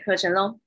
[0.00, 0.58] 课程喽。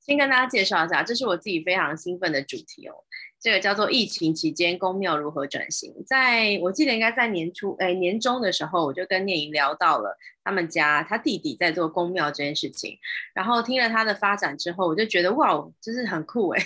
[0.00, 2.94] 先跟大家介绍一下，这是我自己非常兴奋的主题哦。
[3.40, 5.94] 这个叫做疫情期间公庙如何转型。
[6.06, 12.98] 在我记得应该在年初，哎，年中的时候，我就跟念莹聊到了他们家他弟弟在做公庙这件事情。
[13.34, 16.62] 然后听了他的发展之后，我就觉得哇，就是很酷哎，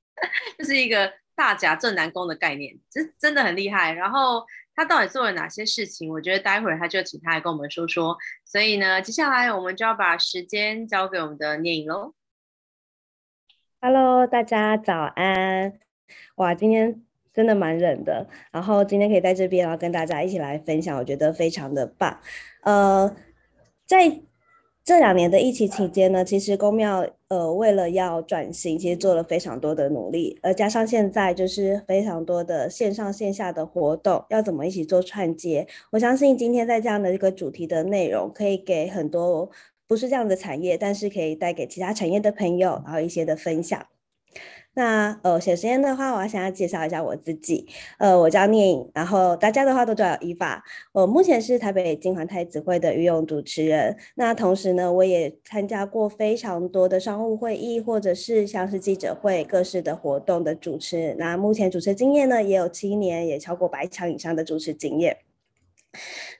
[0.58, 3.92] 这是一个大甲正南宫的概念，这真的很厉害。
[3.92, 4.46] 然后
[4.78, 6.08] 他到底做了哪些事情？
[6.08, 8.16] 我觉得待会儿他就请他来跟我们说说。
[8.44, 12.14] 所以呢，接下来我们就要把时间交给我们的念莹喽。
[13.80, 15.80] Hello，大家早安！
[16.36, 17.02] 哇，今天
[17.34, 22.20] 真的蛮冷的，然后今天可以在这边，然后跟大家一起来分享，我觉得非常的棒。
[22.62, 23.16] 呃，
[23.84, 24.20] 在
[24.88, 35.66] 这两年的疫情期间呢，其实公庙呃为了要转型，其实做了非常多的努力，而加上现在就是非常多的线上线下的活动，要怎么一起做串接？
[35.90, 39.50] 我相信今天在这样的一个主题的内容，可以给很多。
[39.86, 43.86] 不是这样的产业，但是可以带给其他产业的朋友，然后一些的分享。
[44.78, 47.66] 那呃，首先的话，我要想要介绍一下我自己。
[47.98, 50.62] 呃，我叫聂颖，然后大家的话都叫伊法。
[50.92, 53.96] 我目前是台北金环太子会的御用主持人。
[54.14, 61.12] 那同时呢，我也参加过非常多的商务会议，或者是像是记者会、各式的活动的主持。
[61.18, 65.16] 那目前主持经验呢，也有七年，也超过百场以上的主持经验。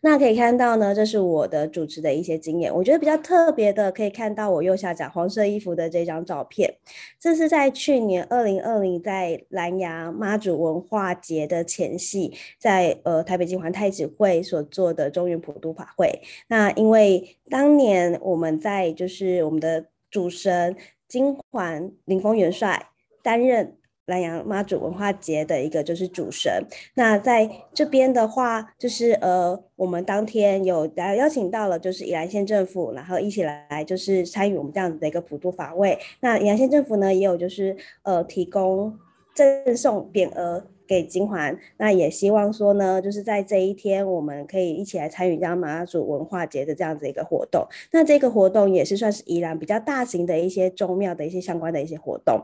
[0.00, 2.74] 那可以看到呢，这是我的主持的一些经验。
[2.74, 6.72] 我觉得比较特别的，可以看到我右下角黄色衣服的这张照片，
[7.18, 16.20] 这是在去年二零二零在兰阳妈祖文化节的前夕，在呃台北金环太子会所做的中原普渡法会。
[16.48, 20.76] 那因为当年我们在就是我们的主神
[21.08, 22.90] 金环林峰元帅
[23.22, 23.77] 担任。
[24.08, 26.64] 南阳妈祖文化节的一个就是主神，
[26.94, 35.98] 那在这边的话，就是呃，我们当天有来邀请到了，就是宜兰县政府，然后一起来就是参与我们这样子的一个普渡法会。
[36.20, 38.98] 那宜兰县政府呢，也有就是呃提供
[39.34, 47.66] 赠送匾额给金环，那也希望说呢，就是在这一天，我们可以一起来参与这样妈祖文化节的这样子一个活动。
[47.92, 52.42] 那这个活动也是算是宜兰比较大型的一些宗庙的一些相关的一些活动。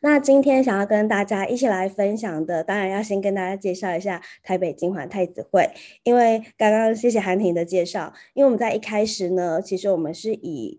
[0.00, 5.70] 那今天想要跟大家一起来分享的，当然要先跟大家介绍一下台北金环太子会，
[6.02, 10.78] 因为刚刚谢谢韩婷的介绍，因为我们在一开始呢，其实我们是以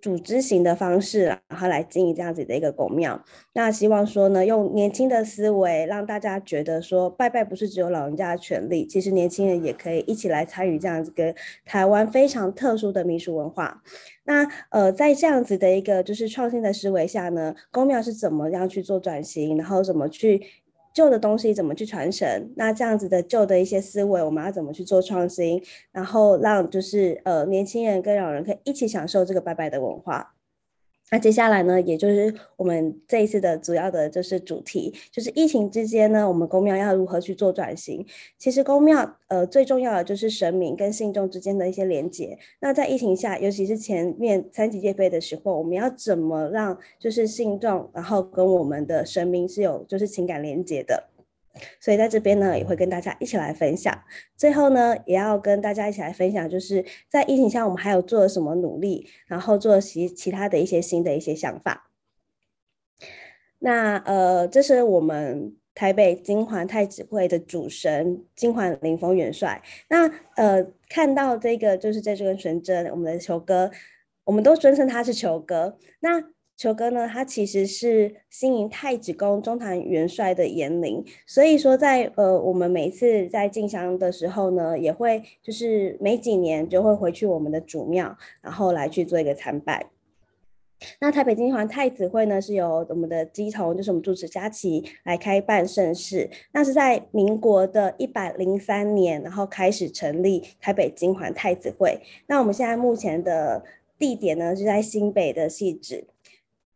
[0.00, 3.24] 组织型的方式，然后来经营这样子的一个公庙。
[3.54, 11.34] 那希望说呢，用年轻的思维，让大家觉得说，拜拜不是只有老人家的权利，其实年轻人也可以一起来参与这样子跟
[11.64, 13.82] 台湾非常特殊的民俗文化。
[14.24, 20.42] 那呃，在这样子的一个就是创新的思维下呢，公庙是怎么样去做转型，然后怎么去
[20.96, 22.26] 旧的东西怎么去传承？
[22.56, 25.62] 那这样子的旧的一些思维，我们要怎么去做创新？
[25.92, 30.35] 然后让就是呃年轻人跟老人可以一起享受这个拜拜的文化。
[31.10, 38.04] 那接下来呢，也就是我们这一次的主要的就是主题，就是疫情之间呢，我们公庙要如何去做转型？
[38.38, 42.36] 其实公庙呃最重要的就是神明跟信众之间的一些连接。
[42.60, 51.10] 那在疫情下，尤其是前面三级戒备的时候，我们要怎么让就是信众，然后跟我们的神明是有就是情感连接的？
[51.80, 54.02] 所以在这边呢，也会跟大家一起来分享。
[54.36, 61.90] 最后呢，也要跟大家一起来分享，就是在疫情下我们还有做了什么努力，然后做其其他的一些新的一些想法。
[63.58, 69.62] 那呃，这是我们台北金环太子会的主神金环凌风元帅。
[69.88, 73.70] 那呃，看到这个就是这尊神针，我们的球哥，
[74.24, 75.78] 我们都尊称他是球哥。
[76.00, 76.22] 那
[76.56, 89.90] 球哥呢，他其实是新营太子宫中坛元帅的延灵，所以说在呃我们每次在进香的时候呢，也会就是每几年就会回去我们的主庙，然后来去做一个参拜。
[91.00, 101.98] 那台北金环太子会呢，是由我们的乩童，就是我们主持佳琪来开办盛事，那是在民国的一百零三年，然后开始成立台北金环太子会。
[102.26, 103.62] 那我们现在目前的
[103.98, 106.06] 地点呢，是在新北的汐止。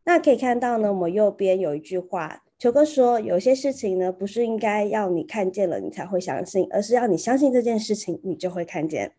[0.04, 9.12] 那可以看到呢，我们右边有一句话，球哥说，有些事情呢，不是应该要你看见了你才会相信，而是要你相信这件事情，你就会看见。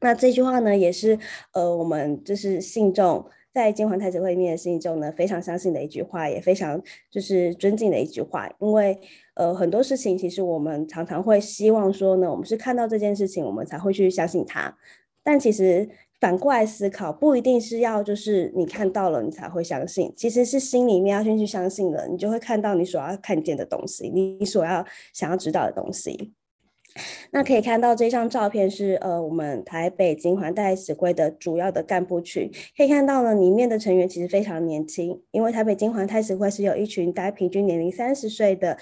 [0.00, 1.18] 那这句话呢，也是
[1.52, 8.98] 呃，我们就是信众在金环太子会面的信众呢，非常相信的一句话，也非常就是尊敬的一句话，因为
[9.34, 14.76] 呃，很多事情其实我们常常会希望说呢，我们是看到这件事情，我们才会去相信它，
[15.22, 15.88] 但其实。
[16.24, 24.82] 反过来思考，不一定是要就是你看到了你才会相信，其实是心里面要先去相信了，你就会看到你所要看见的东西，你所要
[25.12, 26.32] 想要知道的东西。
[27.30, 38.78] 那可以看到这张照片是呃我们台北金环太子会的主要的干部群，可以看到呢里面的成员其实非常年轻，因为台北金环太子会是有一群大概平均年龄三十岁的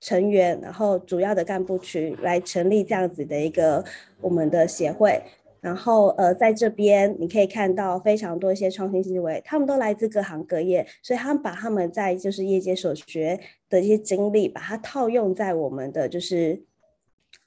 [0.00, 3.84] 成员，然后主要的干部群来成立这样子的一个
[4.22, 5.20] 我们的协会。
[5.60, 13.38] 然后，呃，在这边你可以看到非常多一些创新思维，他们都来自各行各业，所以他们把他们在就是业界所学
[13.68, 16.62] 的一些经历，把它套用在我们的就是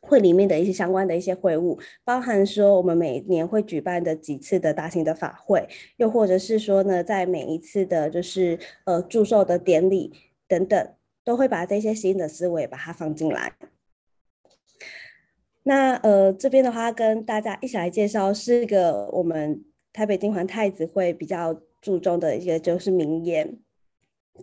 [0.01, 5.67] 会里面的一些相关的一些会务，包含说我们每年会举办的几次的大型的法会，
[5.97, 10.11] 又或者是说呢，在每一次的就是呃祝寿的典礼
[10.47, 10.93] 等等，
[11.23, 13.53] 都会把这些新的思维把它放进来。
[15.63, 19.63] 那呃，这边的话跟大家一起来介绍，是一个我们
[19.93, 23.57] 台北金环太子会比较注重的一个就是名言。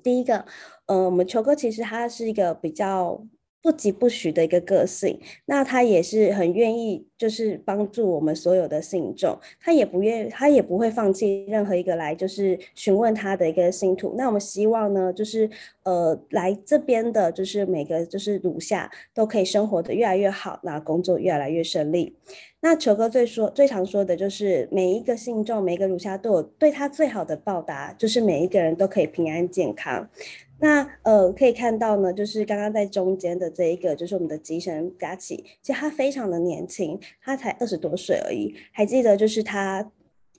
[0.03, 0.45] 第一个，
[0.87, 3.25] 呃，我们球哥其实他是一个比较。
[3.61, 14.15] 不疾不徐的一个个性，那他也是很愿意，就是帮助我们所有的信众，他也不愿，他也不会放弃任何一个来就是询问他的一个信徒。
[14.17, 15.51] 那我们希望呢，就是
[15.83, 22.17] 呃来这边的，就是每个就是儒下都可以生活得越来越好，那工作越来越顺利。
[22.61, 30.09] 那球哥最说最常说的就是每一个信众，每一个儒下都有对他最好的报答，就是每一个人都可以平安健康。
[30.61, 38.55] 那呃，可以看到呢，就是刚刚在中间的这一个，就是我们的吉神佳琪，其实他非常的年轻，他才二十多岁而已。
[38.73, 39.89] 还记得就是他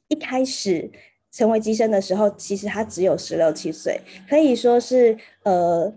[0.10, 0.92] 一开始
[1.31, 5.94] 成为机身的时候，其实他只有十六七岁，可以说是呃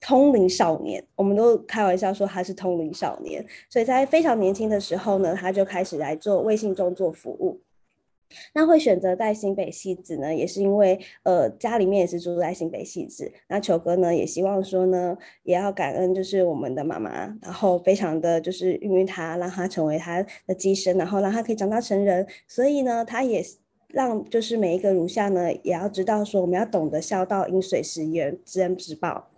[0.00, 1.04] 通灵少年。
[1.14, 7.60] 我们都开玩笑说他是通灵少年，所以在非常年轻的时候呢，他就开始来做为信众做服务。
[8.54, 13.32] 那会选择在新北汐子呢，也是因为呃家里面也是住在新北汐子。
[13.48, 17.10] 那球哥呢也希望说呢，也要感恩就是我们的妈妈，
[17.42, 22.26] 然后非常的就是孕育他，让他成为他的机身，然后让他可以长大成人。
[22.46, 23.44] 所以呢，他也
[23.88, 29.30] 让就是每一个如下呢，也要知道说我们要懂得孝道，饮水思源，知恩知报。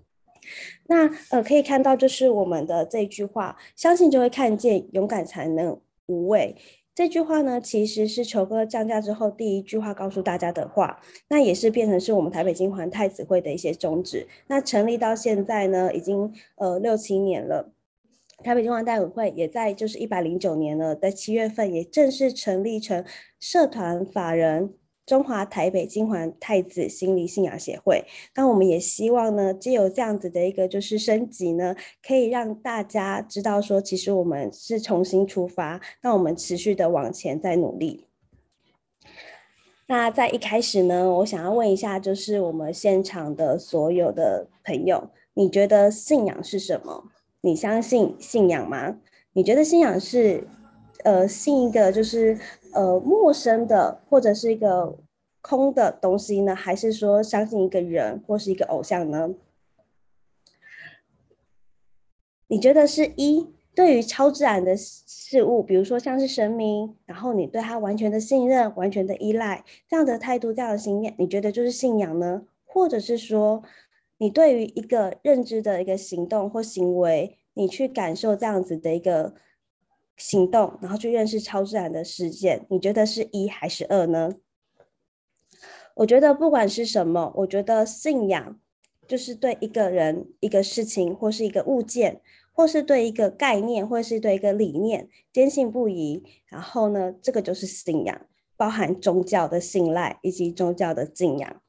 [0.89, 6.57] 那呃可以看到就是我们的这句话，相信就会看见，勇敢才能无畏。
[6.95, 14.29] 这句话呢，其实是球哥降价之后第一句话告诉大家的话，那也是变成是我们台北金环太子会的一些宗旨。
[14.49, 17.73] 那成立到现在呢，已经呃六七年了。
[18.45, 23.03] 台北金环太子会也在就是一百零九年了，在七月份也正式成立成
[23.41, 24.75] 社团法人。
[25.05, 28.05] 中华台北金环太子心理信仰协会，
[28.35, 31.75] 那我们也希望呢，借由这样子的一个就是升级呢，
[32.07, 38.07] 可以让大家知道说，其实我们是重新出发，那我们持续的往前在努力。
[39.89, 47.11] 那在一开始呢，我想要问一下，就是我们现场的所有的朋友，你觉得信仰是什么？
[47.41, 48.99] 你相信信仰吗？
[49.33, 50.47] 你觉得信仰是，
[51.05, 52.39] 呃，信一个就是。
[52.75, 54.97] 呃，陌生的或者是一个
[55.43, 59.35] 空的东西呢，还是说相信一个人或是一个偶像呢？
[62.47, 72.45] 你觉得是一对于超自然的事物，比如说像是神明，然后你对他完全的信任、完全的依赖，这样的态度、这样的信念，你觉得就是信仰呢？
[72.65, 73.63] 或者是说，
[74.17, 79.35] 你对于一个认知的一个行动或行为，你去感受这样子的一个。
[80.17, 84.33] 行动，然后去认识超自然的事件，你觉得是一还是二呢？
[85.95, 88.59] 我觉得不管是什么，我觉得信仰
[89.07, 96.23] 就是对一个人、一个事情，或是一个物件，或是对一个概念，或是对一个理念坚信不疑。
[96.47, 98.27] 然后呢，这个就是信仰，
[98.57, 101.61] 包含宗教的信赖以及宗教的敬仰。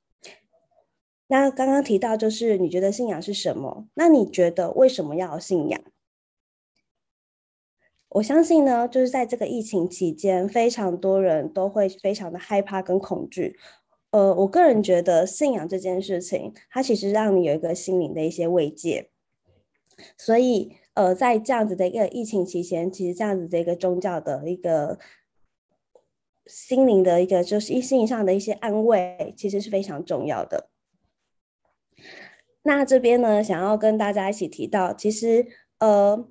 [1.27, 3.87] 那刚刚提到就是你觉得信仰是什么？
[3.95, 5.81] 那你觉得为什么要信仰？
[8.13, 13.57] 我相信呢，就是在这个疫情期间，非常多人都会非常的害怕跟恐惧。
[14.11, 19.09] 呃，我个人觉得信仰这件事情，它其实让你有一个心灵的一些慰藉。
[20.15, 24.99] 所以，呃，在这样子的一个疫情期间，其实这样子的一个宗教的一个
[26.45, 30.69] 心灵的一个就是心灵上的一些安慰，其实是非常重要的。
[32.61, 35.47] 那这边呢，想要跟大家一起提到，其实，
[35.79, 36.29] 呃。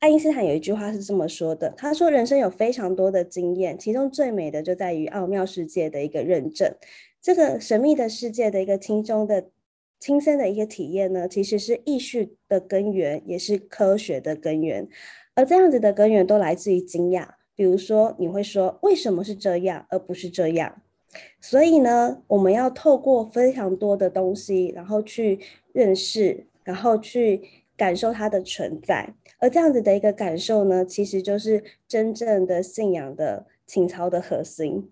[0.00, 6.74] 爱因斯坦有一句话是这么说的：“他说，人生有非常多的经验，其中最美的就在于奥妙世界的一个认证。
[7.20, 9.50] 这个神秘的世界的一个轻松的、
[9.98, 14.88] 亲身的一个体验呢，其实是艺术的根源，也是科学的根源。
[15.34, 17.28] 而这样子的根源都来自于惊讶。
[17.54, 20.80] 比如说，你会说为什么是这样，而不是这样？
[21.42, 25.40] 所以呢，我们要透过非常多的东西，然后去
[25.74, 27.42] 认识，然后去。”
[27.80, 29.14] 感受它的存在。
[29.38, 34.90] 而这样子的一个感受呢，其实就是真正的信仰的情操的核心。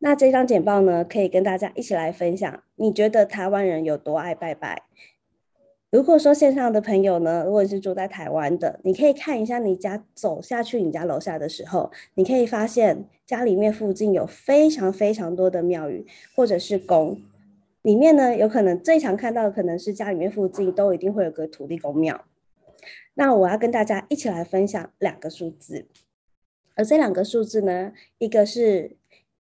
[0.00, 2.60] 那这张简报呢，可以跟大家一起来分享。
[2.74, 4.82] 你觉得台湾人有多爱拜拜？
[5.90, 17.22] 如果说线上的朋友呢，如果是住在台湾的，你可以看一下你家走下去你家楼下的时候，你可以发现家里面附近有非常非常多的庙宇或者是宫，
[17.86, 22.24] 里面呢有可能最常看到的可能是家里面附近都一定会有个土地公庙。
[23.14, 25.86] 那我要跟大家一起来分享两个数字，
[26.74, 28.96] 而这两个数字呢，一个是。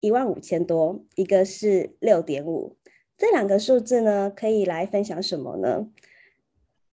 [0.06, 2.76] 一万五千多，一个是六点五，
[3.18, 5.88] 这两个数字呢，可以来分享什么呢？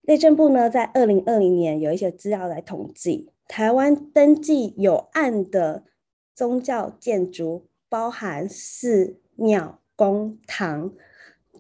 [0.02, 5.84] 内政部呢，在二零二零年有一些资料来统计，台湾登记有案的
[6.34, 10.92] 宗教建筑，包含寺庙、公堂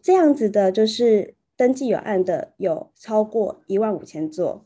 [0.05, 4.63] 这样子的，就是登记有案的有超过一万五千座，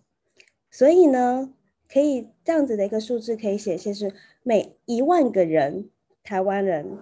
[0.69, 1.53] 所以呢，
[1.87, 5.89] 可以这样子的一个数字可以显现是每一万个人。
[6.23, 6.97] 台湾人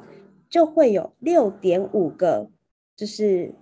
[0.48, 2.52] 就会有六点五个，
[2.96, 3.56] 就是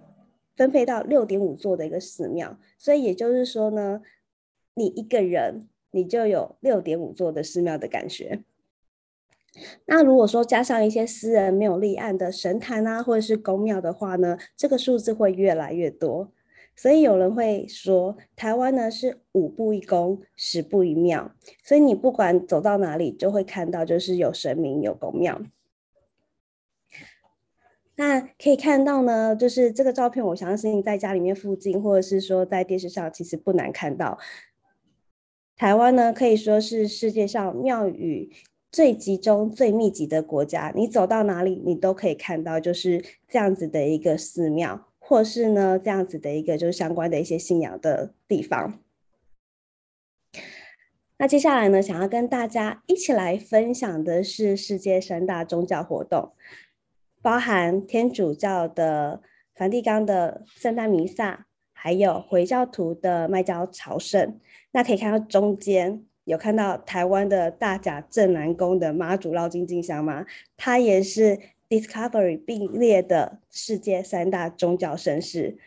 [0.58, 4.02] 分配到六点五座的一个寺庙，所以也就是说呢，
[4.74, 8.44] 你一个人你就有六点五座的寺庙的感觉。
[9.86, 16.32] 那如果说加上一些私人没有立案的神坛啊，或者是宫庙的话呢，这个数字会越来越多。
[16.76, 21.32] 所以有人会说，台湾呢是五步一宫，十步一庙，
[21.64, 25.42] 所以你不管走到哪里，就会看到就是有神明、有宫庙。
[27.96, 34.20] 那可以看到呢，就是这个照片，我相信在家里面附近，或者是说在电视上，其实不难看到。
[35.56, 38.30] 台湾呢可以说是世界上庙宇
[38.76, 44.88] 最集中、最密集的国家，你走到哪里，你都可以看到就是这样子的一个寺庙。
[45.00, 48.82] 或是呢，这样子的一个就是相关的一些信仰的地方。
[51.18, 56.34] 那接下来呢，想要跟大家一起来分享的是世界三大宗教活动，
[57.22, 59.22] 包含天主教的
[59.54, 64.38] 梵蒂冈的圣诞弥撒，还有回教徒的麦加朝圣。
[64.72, 70.26] 那可以看到中间有看到台湾的大甲镇南宫的妈祖绕境进香吗？
[70.58, 71.40] 它也是。
[71.68, 75.58] Discovery 并列的世界三大宗教盛事，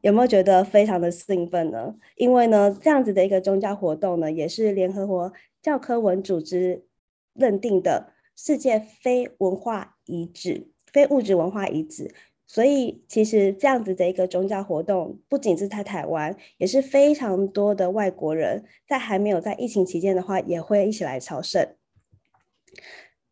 [0.00, 1.94] 有没有觉得非常的兴奋呢？
[2.16, 5.32] 因为呢，这样子的一个宗教活动呢，也是联合国
[5.62, 6.84] 教科文组织
[7.32, 12.12] 认定的世界非文化遗址、非物质文化遗址。
[12.52, 21.76] 所以，其实这样子的一个宗教活动，不仅是在台湾，也是非常多的外国人在还没有在疫情期间的话，也会一起来朝圣。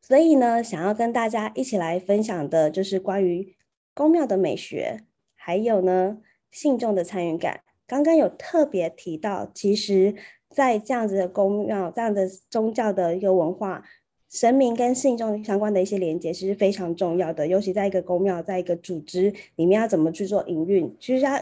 [0.01, 3.57] 所以呢，想要跟大家一起来分享的，就是关于
[3.93, 5.01] 宫庙的美学，
[5.35, 6.19] 还有呢，
[6.53, 7.63] 信众的参与感。
[7.89, 10.15] 刚刚有特别提到，其实，
[10.49, 13.83] 在这样子的宫庙、这样的宗教的一个文化，
[14.29, 17.47] 神明跟信众相关的一些连接，其实非常重要的。
[17.47, 21.41] 尤其在一个宫庙，在一个组织里面要怎么去做营运，其实要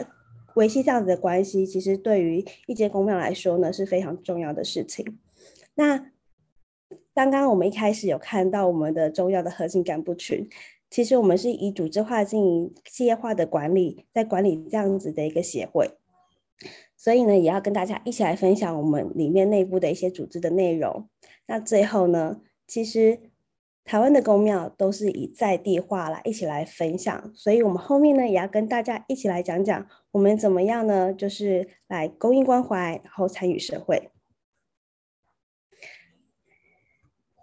[0.55, 5.19] 维系这样子的关系，其实对于一间宫庙来说呢，是非常重要的事情。
[5.75, 6.11] 那
[7.13, 10.47] 刚刚我们一开始有看到我们的重要的核心干部群，
[10.89, 15.91] 其实我们是以组织化经营、企业化的管理，在管理这样子的一个协会，
[16.95, 21.09] 所以呢，也要跟大家一起来分享我们里面内部的一些组织的内容。
[21.47, 23.31] 那最后呢，其实
[23.85, 34.11] 台湾的宫庙都是以在地化来一起来分享，所以我们后面呢，也要跟大家一起来讲讲我们怎么样呢，就是来公益关怀，然后参与社会。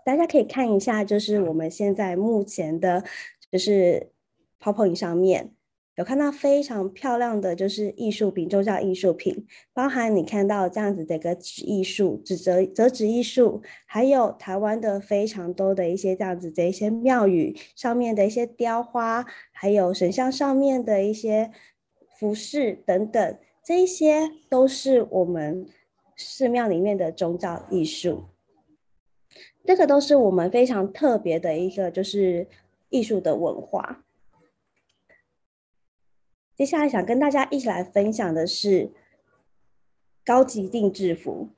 [0.05, 3.03] 大家可以看一下，就是我们现在目前的，
[3.51, 4.13] 就是
[4.61, 5.55] PowerPoint 上面
[5.97, 21.53] 有看到非常漂亮的就是艺术品，宗教艺术品，包含你看到这样子的一个纸艺术、纸折折纸艺术，还有台湾的非常多的一些这样子的一些庙宇上面的一些雕花，还有神像上面的一些
[22.19, 25.65] 服饰等等，这一些都是我们
[26.17, 28.25] 寺庙里面的宗教艺术。
[29.65, 32.47] 这个都是我们非常特别的一个，就是
[32.91, 34.04] 艺术的文化。
[36.57, 38.93] 接下来想跟大家一起来分享的是
[40.25, 41.49] 高级定制服。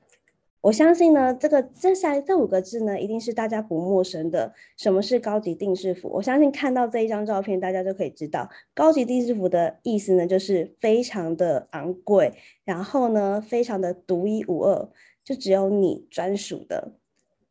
[0.61, 4.53] 我相信呢，这个这三这五个字呢，一定是大家不陌生的。
[4.75, 6.09] 什么是高级定制服？
[6.09, 12.33] 我相信看到这一张照片，大家就可以知道，高级定制服的意思呢，就是非常的昂贵，
[12.65, 14.89] 然后呢，非常的独一无二，
[15.23, 16.93] 就只有你专属的。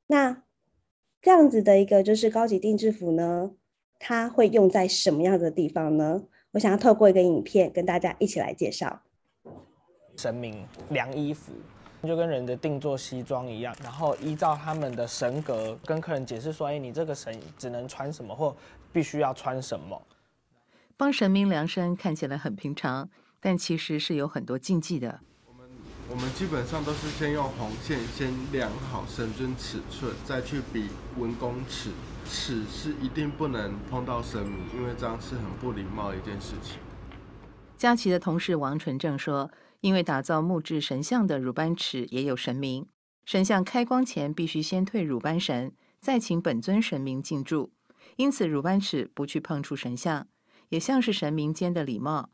[0.09, 0.43] 那
[1.23, 3.53] 这样子的一个就是高级定制服呢，
[3.99, 6.25] 它会用在什么样的地方呢？
[6.57, 8.99] 我想要透过一个影片跟大家一起来介绍。
[10.17, 11.53] 神明量衣服，
[12.03, 18.57] 就跟人的定做西装一样，然后依照他们的神格跟客人解释说，哎，你这个神只能穿什么，或
[18.91, 20.01] 必须要穿什么。
[20.97, 25.21] 帮神明量身看起来很平常，但其实是有很多禁忌的。
[25.47, 25.69] 我们
[26.09, 31.91] 我们基本上都是先用红线先量好神尊尺寸，再去比文公尺，
[32.29, 36.79] 尺是一定不能碰到神明，因为这样是很不礼貌的一件事情。
[37.77, 42.87] 佳琪的同事王纯正说，因为打造木质神像的鲁班尺也有神明，
[43.25, 47.73] 神像开光前必须先退鲁班神，再请本尊神明进驻，
[48.17, 50.27] 因此鲁班尺不去碰触神像。
[50.71, 52.31] 也像是神明间的礼貌，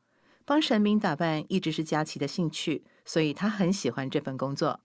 [0.46, 4.80] 帮神明打扮一直是佳琪的兴趣，所以他很喜欢这份工作。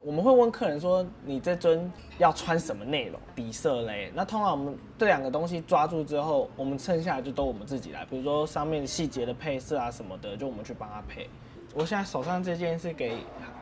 [0.00, 3.20] 我们会问客人说：“你这尊要穿什么内容？
[3.34, 8.04] 底色嘞？”那通常我们这两个东西抓住之后，我们剩下的就都我们自己来。
[8.04, 11.28] 比如说上面细节的配色啊什么的，就我们去帮他配。
[11.74, 13.16] 我现在手上这件是给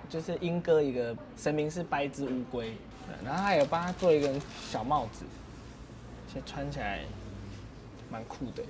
[0.08, 2.74] 就是莺歌一个神明是掰只乌龟，
[3.24, 4.32] 然后他有帮他做一个
[4.70, 5.24] 小帽子，
[6.32, 7.00] 先穿起来。
[8.10, 8.62] 蛮酷的。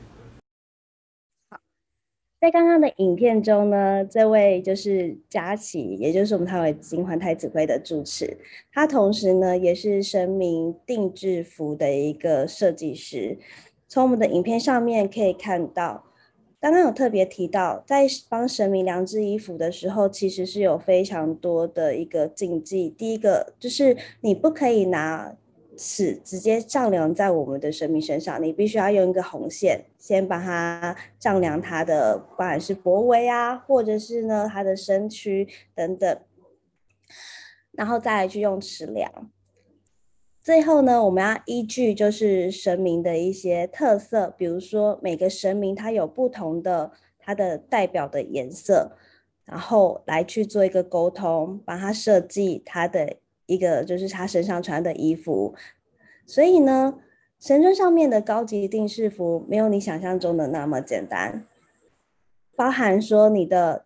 [2.45, 8.37] 在刚刚的影片中呢，这位就是佳琪，也就是我们台湾金环太子妃的主持，
[8.71, 13.39] 他同时呢也是神明定制服的一个设计师。
[13.89, 16.05] 从我们的影片上面可以看到，
[16.61, 22.91] 刚刚有特别提到，在帮神明量制衣服的时候，其实是有非常多的一个禁忌。
[22.91, 25.35] 第一个就是你不可以拿。
[25.77, 36.19] 尺直接丈量在我们的神明身上，你必须要用一个红线先把它丈量它的，不管是脖围啊，或者是呢它的身躯等等，
[37.73, 39.31] 然后再来去用尺量。
[40.41, 48.93] 最后呢，我们要依据就是神明的一些特色，比如说每个神明它有不同的它的代表的颜色，
[49.45, 53.17] 然后来去做一个沟通，帮他设计它的。
[53.47, 55.55] 一个就是他身上穿的衣服，
[56.27, 56.95] 所以呢，
[57.39, 61.47] 神尊上面的高级定制服没有你想象中的那么简单，
[62.57, 63.85] 包含说你的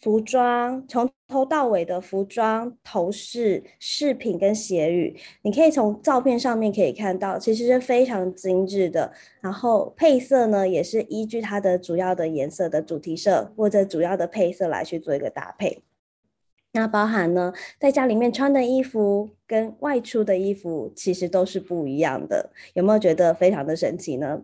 [0.00, 9.12] 服装从头到尾的服装、头饰、饰品跟鞋语，你可以从照片上面可以看到，其实是非常精致的。
[9.42, 15.82] 然后配色呢，也是依据它的主要的颜色的主题色或者主要的配色来去做一个搭配。
[16.72, 24.42] 那包含呢，在家里面穿的衣服跟外出的衣服其实都是不一样的，有没有觉得非常的神奇呢？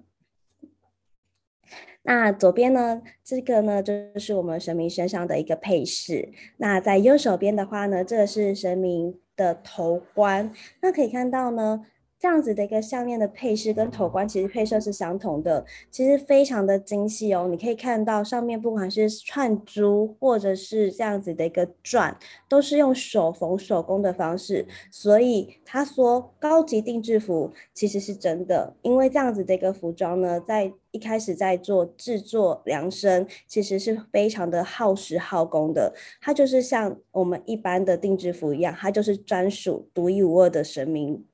[2.02, 6.32] 那左边呢，这个呢就是我们神明身上的一个配饰。
[6.56, 10.52] 那在右手边的话呢，这个是神明的头冠。
[10.82, 11.86] 那可以看到呢。
[12.26, 17.46] 这样子的一个项链的配饰跟头冠其实配色是相同的，其实非常的精细哦。
[17.48, 24.66] 你可以看到上面不管是串珠或者是这样子的一个钻，都是用手缝手工的方式。
[24.90, 35.94] 所以他说高级定制服其实是真的，因为这样子的一个服装呢，在一开始在做制作量身，其实是非常的耗时耗工的。
[36.20, 41.24] 它就是像我们一般的定制服一样，它就是专属独一无二的神明。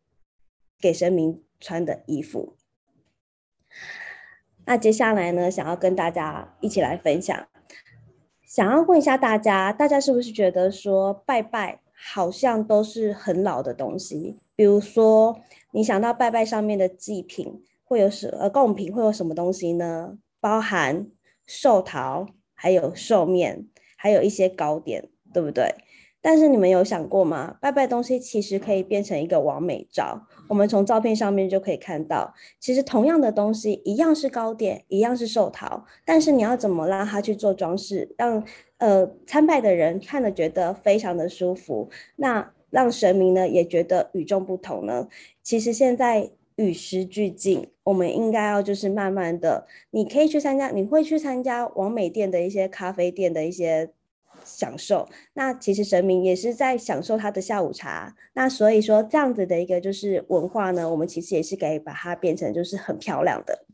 [0.82, 2.56] 给神明穿的衣服。
[4.66, 7.48] 那接下来呢，想要跟大家一起来分享，
[8.44, 14.38] 想要问一下大家，大家是不是觉得说拜拜好像都是很老的东西？
[14.54, 15.40] 比如说，
[15.72, 20.18] 你想到拜拜上面的祭品会有什呃贡品会有什么东西呢？
[20.40, 21.06] 包含
[21.46, 25.74] 寿桃，还有寿面，还有一些糕点，对不对？
[26.20, 27.56] 但是你们有想过吗？
[27.60, 30.28] 拜拜东西其实可以变成一个完美照。
[30.48, 38.44] 我们从照片上面就可以看到，其实同样的东西，一样是糕点，一样是寿桃，但是你要怎么让它去做装饰，让
[38.76, 45.08] 呃参拜的人看了觉得非常的舒服，那让神明呢也觉得与众不同呢？
[45.42, 53.90] 其实现在与时俱进，我们应该要就是慢慢的，你可以去参加，你会去参加网美店的一些咖啡店的一些。
[54.44, 58.14] 享受，那其实神明也是在享受他的下午茶。
[58.34, 63.66] 那所以说这样子的一个就是文化呢，我们其实也是可以把它变成就是很漂亮的。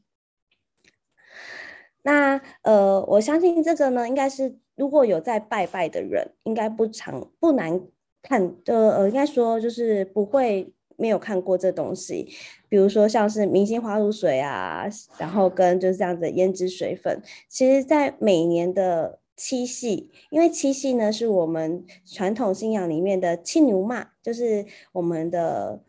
[2.03, 7.81] 那呃，我相信这个呢，应该是如果有在拜拜的人，应该不常不难
[8.23, 8.97] 看的。
[8.97, 12.29] 呃，应该说就是不会没有看过这东西。
[12.69, 14.87] 比如说像是明星花露水啊，
[15.19, 19.21] 然后跟就是这样子的胭脂水粉，其实在每年的。
[19.39, 25.81] 七夕，因为七夕呢是我们传统信仰里面的青牛妈，就是我们的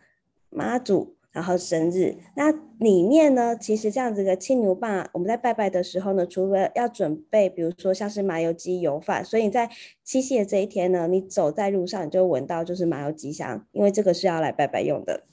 [0.52, 2.16] 妈祖，然后生日。
[2.36, 9.68] 那里面呢，其实这样子的庆牛棒，我们在拜拜的时候呢，除了要准备，比如说像是麻油鸡油饭，所以在
[10.04, 15.24] 七夕的这一天呢，你走在路上你就闻到就是麻油鸡香，因为这个是要来拜拜用的。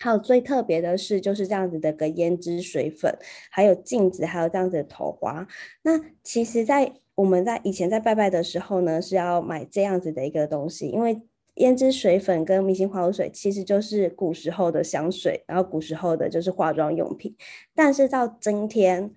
[0.00, 3.18] 还有最特别的是，就是这样子的个胭脂水粉，
[3.50, 5.48] 还有镜子，还有这样子的头花。
[5.82, 11.20] 那其实，在我们在以前在拜拜的时候呢，是要买这样子的一个东西，因为
[11.56, 17.34] 胭脂水粉跟明星花露水其实就是古时候的香水，然后古时候的就是化妆用品。
[17.74, 19.12] 但是到今天，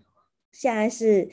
[0.51, 1.29] 现在是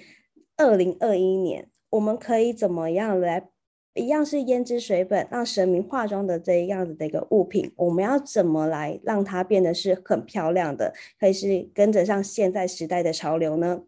[0.58, 3.48] 二零二一年，我们可以怎么样来？
[3.94, 13.84] 一样是胭脂水粉，让神明化妆的这样子的一个物品，我们要怎么来让它变得是很漂亮的，可以是跟着上现在时代的潮流呢？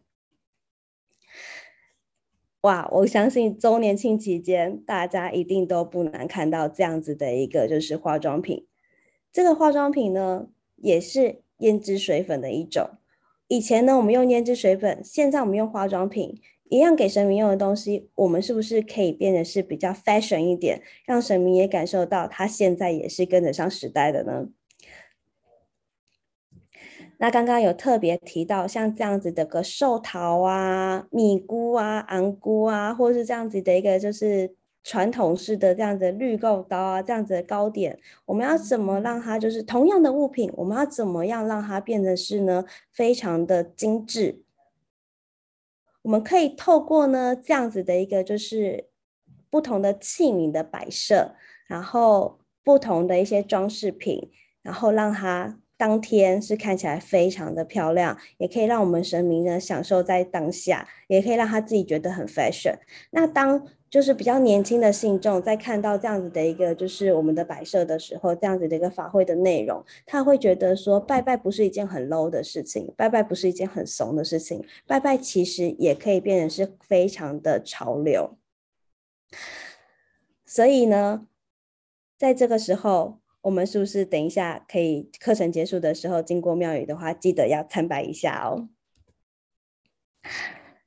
[2.62, 8.66] 哇，我相信周年庆期间，大家一定都不难看到这样子的一个就是化妆品。
[9.32, 12.90] 这个化妆品呢，也是胭脂水粉的一种。
[13.48, 16.40] 以前呢，我们用胭脂水粉，现在我们用化妆品。
[16.68, 24.46] 一样给神明用的东西，我们是不是可以变得是比较 fashion 一点，让神明也感受到他现在也是跟得上时代的呢？
[27.22, 42.64] 那刚刚有特别提到，像这样子的个寿桃啊、米菇啊、昂菇啊，或是这样子的一个就是传统式的这样子的绿豆糕啊，这样子的糕点，我们要怎么让它就是同样的物品，我们要怎么样让它变得是呢？
[42.90, 44.42] 非常的精致。
[46.00, 48.88] 我们可以透过呢这样子的一个就是
[49.50, 51.34] 不同的器皿的摆设，
[51.66, 54.30] 然后不同的一些装饰品，
[54.62, 62.74] 然后让它当天是看起来非常的漂亮，也可以让我们神明呢享受在当下，也可以让他自己觉得很 fashion。
[63.12, 78.36] 那当就是比较年轻的信众在看到这样子的一个就是我们的摆设的时候，这样子的一个法会的内容，他会觉得说拜拜不是一件很 low 的事情，拜拜不是一件很怂的事情，拜拜其实也可以变成是非常的潮流。
[80.44, 81.26] 所以呢，
[82.18, 88.68] 在这个时候，我们是不是等一下可以课程结束的时候经过庙宇的话，记得要参拜一下哦。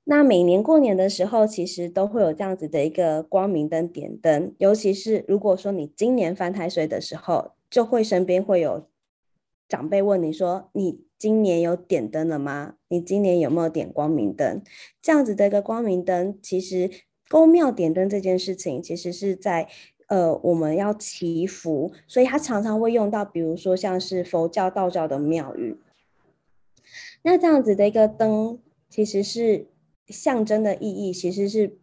[0.06, 8.89] 那每年过年的时候，其实都会有这样子的一个光明灯点灯，尤其是如果说你今年犯太岁的时候，就会身边会有
[9.68, 12.76] 长辈问你说：“你今年有点灯了吗？
[12.89, 14.62] 你今年有没有点光明灯？”
[15.02, 16.92] 这样子的一个光明灯，其实
[17.30, 19.70] 宫庙点灯这件事情，其实是在
[20.13, 25.78] 呃我们要祈福，所以它常常会用到，比如说像是佛教、道教的庙宇。
[27.23, 29.67] 那这样子的一个灯，其实是。
[30.10, 31.78] 象征的意义其实是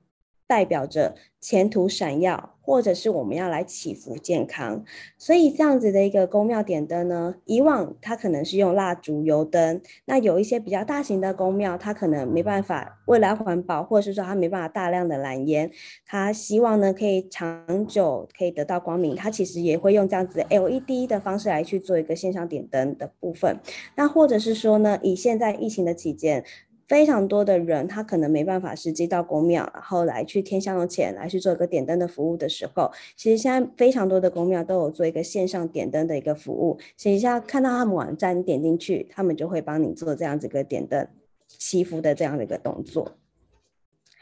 [0.51, 4.85] 代表着前途闪耀，或者是我们要来祈福健康。
[5.17, 9.81] 所以这样子的一个宫庙点灯呢，以往它可能是用蜡烛、油灯。
[10.07, 15.71] 那有一些比较大型的宫庙，它可能没办法，为了环保，或者是说它没办法大量的燃烟，
[16.05, 23.57] 它希望呢可以长久可以得到光明，它其实也会用这样子 LED 的方式来去做一个线上点灯的部分。
[23.95, 26.45] 那或者是说呢，以现在疫情的期间。
[26.91, 36.81] 非常多的人，他可能没办法实际到公庙，然后来去添香的钱，来去做一个点灯的服务的时候，其实现在非常多的公庙都有做一个线上点灯的一个服务。
[36.97, 41.07] 其实像看到他们网站点进去，他们就会帮你做这样子一个点灯
[41.47, 43.13] 祈福的这样的一个动作。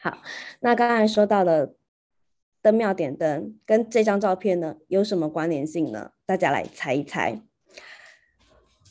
[0.03, 0.19] 好，
[0.61, 1.73] 那刚才说到了
[2.61, 6.11] 灯庙点灯，跟这张照片呢有什么关联性呢？
[6.27, 7.41] 大家来猜一猜。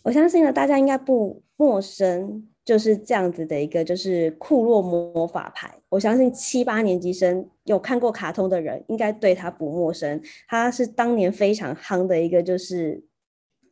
[0.06, 2.50] 我相信呢，大家应该不陌生。
[2.68, 5.74] 就是这样子的一个，就是库洛魔法牌。
[5.88, 10.22] 我相信七八年级生有看过卡通的人，应该对他不陌生。
[10.50, 13.02] 他是当年非常夯的一个，就是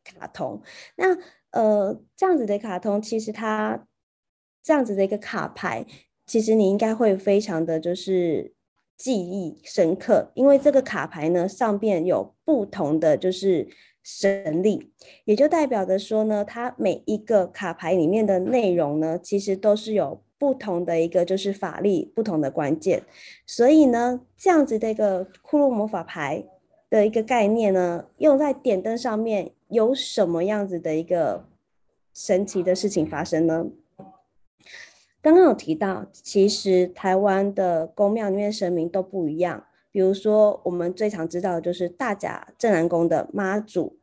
[0.02, 0.62] 卡通。
[0.96, 1.14] 那
[1.52, 3.86] 呃，这样子的卡通，其实它
[4.64, 5.86] 这样子的一个卡牌，
[6.26, 8.54] 其实你应该会非常的就是
[8.96, 13.68] 记忆深刻，因为这个卡牌呢，上边有不同的就是。
[14.06, 14.92] 神力，
[15.24, 23.02] 也就代表着说呢，它每一个卡牌里面的内容呢，其实都是有不同的一个就是法力，不同的关键。
[23.48, 26.46] 所以呢，这样子的一个骷髅魔法牌
[26.88, 31.48] 的一个概念呢，用在点灯上面，有什么样子的一个
[32.14, 33.66] 神奇的事情发生呢？
[35.20, 39.66] 刚刚有提到，其实台湾的宫庙里面神明都不一样。
[39.96, 43.98] 比如说，我们最常知道的就是大甲镇南宫的妈祖，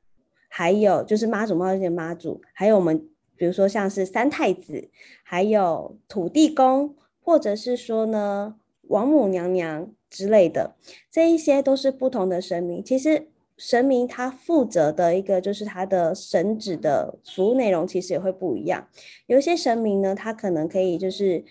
[0.49, 4.89] 还有就是妈祖庙里的妈祖，还有我们比如说像是三太子，
[5.23, 10.77] 还有土地公，或者是说呢王母娘娘之类的，
[11.11, 12.83] 这一些都是不同的神明。
[12.83, 13.29] 其实
[13.59, 18.89] 神明他负责的一个就是他的神旨的服务内容，其实也会不一样。
[19.27, 21.45] 有些神明呢，他可能可以就是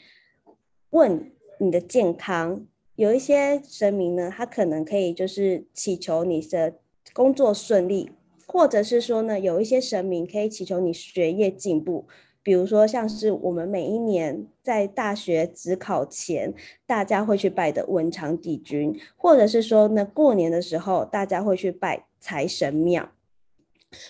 [0.89, 2.65] 问你的健康；
[3.01, 6.75] 有一些神明呢，他可能可以就是祈求你的
[7.13, 8.11] 工作顺利，
[8.45, 12.05] 或者是说呢，有一些神明可以祈求你学业进步。
[12.43, 16.53] 比如说，像是我们每一年在大学职考前，
[16.85, 23.09] 大家会去拜的文昌帝君，或者是说呢，过年的时候大家会去拜财神庙。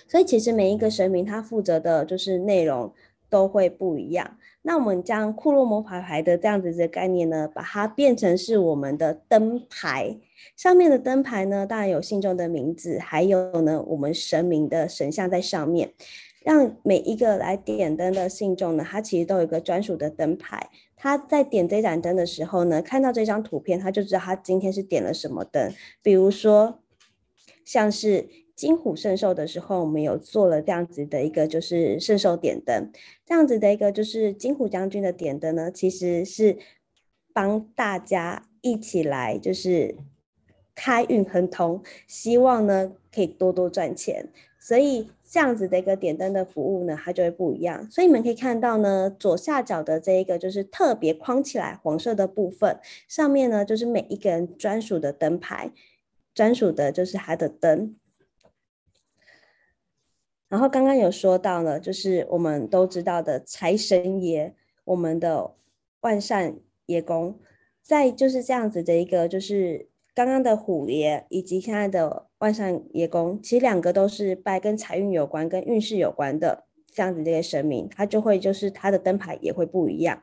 [0.10, 2.93] 所以，其实每一个神明他负责的就是内容
[3.30, 4.38] 都会不一样。
[4.63, 10.17] 那我们将库洛魔法牌的这样子的概念呢，把它变成是我们的灯牌，
[10.56, 15.93] 上面的灯牌呢，当然有信众的名字，还有呢，我们神明的神像在上面。
[16.43, 20.69] 让每一个来点灯的信众呢，他其实都有一个专属的灯牌。
[20.95, 25.71] 他在点这盏灯的时候呢，看到这张图片，他就知道他今天是点了什么灯。
[26.02, 26.80] 比如说，
[27.63, 28.28] 像是
[28.62, 32.91] 金虎圣兽的时候，我们有做了这样子的一个就是圣兽点灯，
[33.26, 36.60] 这样子的一个就是金虎将军的点灯呢，其实是
[37.34, 39.95] 帮大家一起来就是
[40.76, 44.28] 开运亨通，希望呢可以多多赚钱，
[44.60, 45.08] 所以。
[45.34, 47.89] 这样子的一个点灯的服务呢，它就会不一样。
[47.89, 55.71] 所以你们可以看到呢，左下角的这一个就是特别框起来黄色的部分，上面呢就是每一个人专属的灯牌，
[56.34, 57.95] 专属的就是它的灯。
[60.51, 65.55] 然后刚刚有说到呢，就是我们都知道的财神爷，我们的
[66.01, 67.39] 万善爷公，
[67.81, 69.87] 在就是这样子的一个就是。
[70.13, 80.21] 刚刚的虎爷以及现在的万善爷公，其实两个都是拜跟财运有关、跟运势有关的这样子这些神明，他就会就是他的灯牌也会不一样。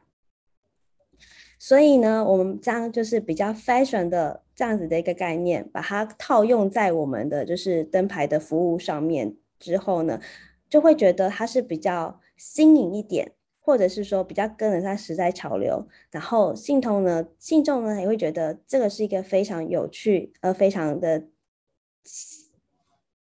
[1.58, 10.20] 所以呢，我们将就是比较 fashion 的这样子的一个概念，把它套用在我们的就是灯牌的服务上面之后呢，
[10.68, 13.32] 就会觉得它是比较新颖一点。
[13.60, 21.24] 或者是说比较跟得上时代潮流，然后信通呢，信众呢也会觉得这个是一个非常有趣，呃，非常的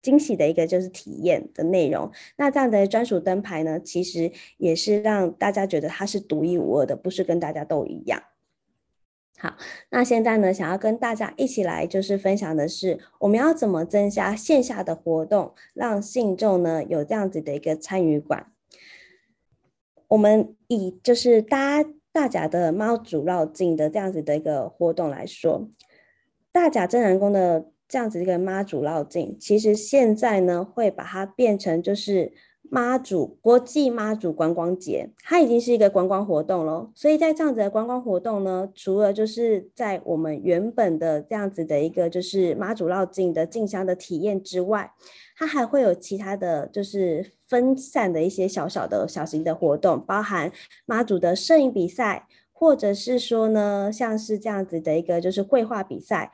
[0.00, 2.12] 惊喜的一个就是体验的内容。
[2.36, 8.22] 那这样的专属灯牌呢，其实也是让大家觉得它是独一无二的，不是跟大家都一样。
[9.38, 9.54] 好，
[9.90, 18.46] 那现在呢，想要跟大家一起来就是分享的是，我们要怎么增加线下的活动，让信众呢有这样子的一个参与感。
[20.08, 25.68] 我们以就是搭大甲的妈祖绕境的这样子的一个活动来说，
[26.50, 32.32] 大甲镇澜宫的这样子一个妈祖绕境，其实现在呢会把它变成就是
[32.70, 36.90] 妈祖国际妈祖观光节，它已经是一个观光活动了。
[36.94, 44.92] 所以在这样子的观光活动呢，除了就是在我们原本的这样子的一个就是妈祖绕境的进香的体验之外，
[45.36, 47.32] 它还会有其他的就是。
[47.46, 50.50] 分散的一些小小的小型的活动，包含
[50.84, 56.32] 妈祖的摄影比赛，或者是说呢，像是这样子的一个就是绘画比赛，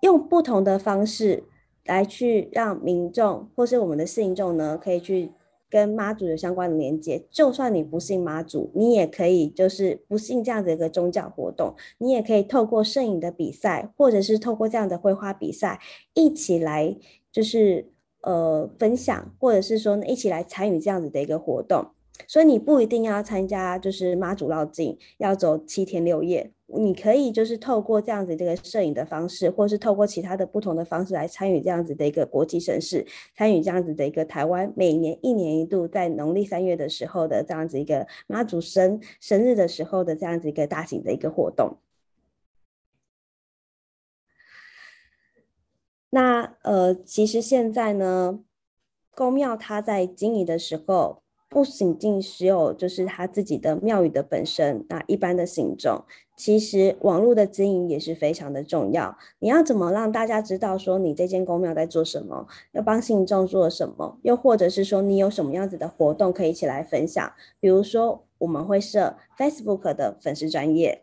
[0.00, 1.44] 用不同的方式
[1.84, 5.30] 来去让民众或是我们的信众呢，可以去
[5.70, 7.24] 跟妈祖有相关的连接。
[7.30, 15.80] 就算你不信妈祖，你也可以就是不信这样子一个宗教活动，你也可以透过摄影的比赛，或者是透过这样的绘画比赛，
[16.14, 16.96] 一起来
[17.32, 17.92] 就是。
[18.20, 21.92] 呃，分享或者是说呢，一起来参与这样子的一个活动，
[22.26, 41.78] 所以你不一定要参加，就是妈祖绕境要走七天六夜，你可以就是透过这样子这个摄影的方式，或是透过其他的不同的方式来参与这样子的一个国际盛事，参与这样子的一个台湾每年一年一度在农历三月的时候的这样子一个妈祖生生日的时候的这样子一个大型的一个活动。
[46.10, 48.40] 那呃，其实现在呢，
[49.14, 56.04] 宫庙它在经营的时候，不仅仅只有就是它自己的庙宇的本身，那一般的信众，
[56.36, 59.16] 其实网络的经营也是非常的重要。
[59.38, 67.32] 你要怎么让大家知道说你这间宫庙在做什么，要帮信众做什么，又或者是说你有什么样子的活动可以一起来分享？
[67.60, 71.02] 比如说我们会设 Facebook 的粉丝专业，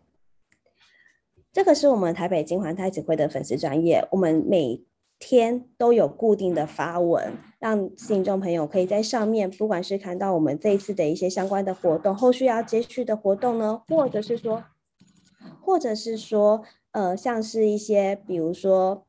[1.51, 4.79] 这个是我们台北金环太子会的粉丝专业，我们每
[5.27, 14.63] 天都有固定的发文，让信众朋友可以在上面，不管是看到我们这一次的一些相关的活动，后续要接续的活动呢，或者是说，
[15.59, 16.61] 或者是说，
[16.91, 19.07] 呃，像是一些，比如说，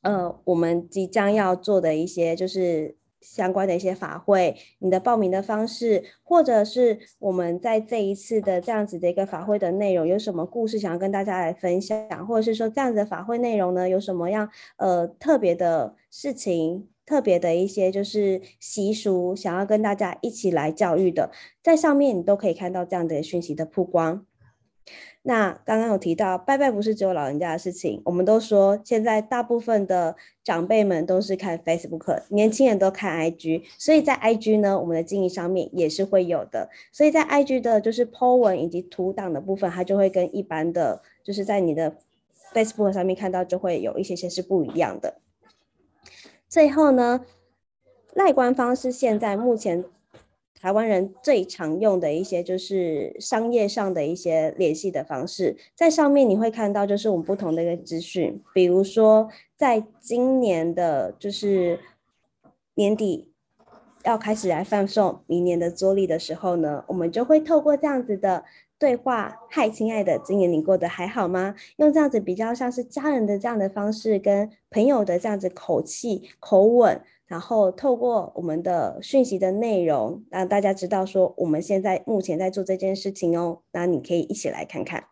[0.00, 21.30] 呃，我们即将要做的一些，就是相关的一些法会，你的报名的方式，或者是我们在这一次的这样子的一个法会的内容，有什么故事想要跟大家来分享，或者是说这样子的法会内容呢，有什么样呃特别的事情，特别的一些就是习俗，想要跟大家一起来教育的，
[21.62, 24.26] 在上面你都可以看到这样的讯息的曝光。
[25.28, 28.00] 那刚刚有提到，拜拜不是只有老人家的事情。
[28.04, 36.70] 我们都说，现在大部分的长辈们都是看 Facebook，年轻人都看 IG，所以在 IG 呢，我们的经营上面也是会有的。
[36.92, 41.96] 所以在 IG 的就是 po 文以及图档的部分，它就会跟一般的，就是在你的
[42.54, 45.20] Facebook 上面看到，就会有一些些是不一样的。
[46.48, 47.22] 最后呢，
[48.14, 49.84] 赖官方是现在目前。
[50.60, 61.78] 台湾人最常用的一些就是商业上的一些联系的方式，在上面你会看到就是我们不同的一个资讯，比如说在今年的就是
[62.74, 63.32] 年底
[64.04, 68.44] 要开始来放送明年的桌历的时候呢，我们就会透过这样子的
[68.78, 71.54] 对话，嗨，亲爱的，今年你过得还好吗？
[71.76, 77.00] 用这样子比较像是家人的这样的方式，跟朋友的这样子口气口吻。
[77.26, 83.62] 然后透过我们的讯息的内容，让大家知道说我们现在目前在做这件事情哦。
[83.72, 85.04] 那你可以一起来看看。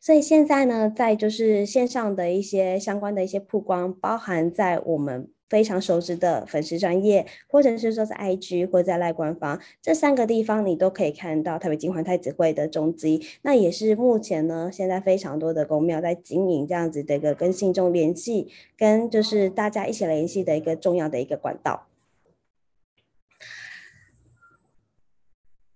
[0.00, 5.30] 所以现在呢，在就是线上的一些相关的一些曝光，包含在我们。
[5.48, 13.22] 非常熟知的粉丝专业，或者是说在 IG 或者在赖官方这三个地方，你都可以看到台北金环太子会的踪迹。
[13.42, 21.86] 那也是目前呢，现在非常多的宫庙在经营这样子的一个跟信众联系，跟就是大家一起联系的一个重要的一个管道。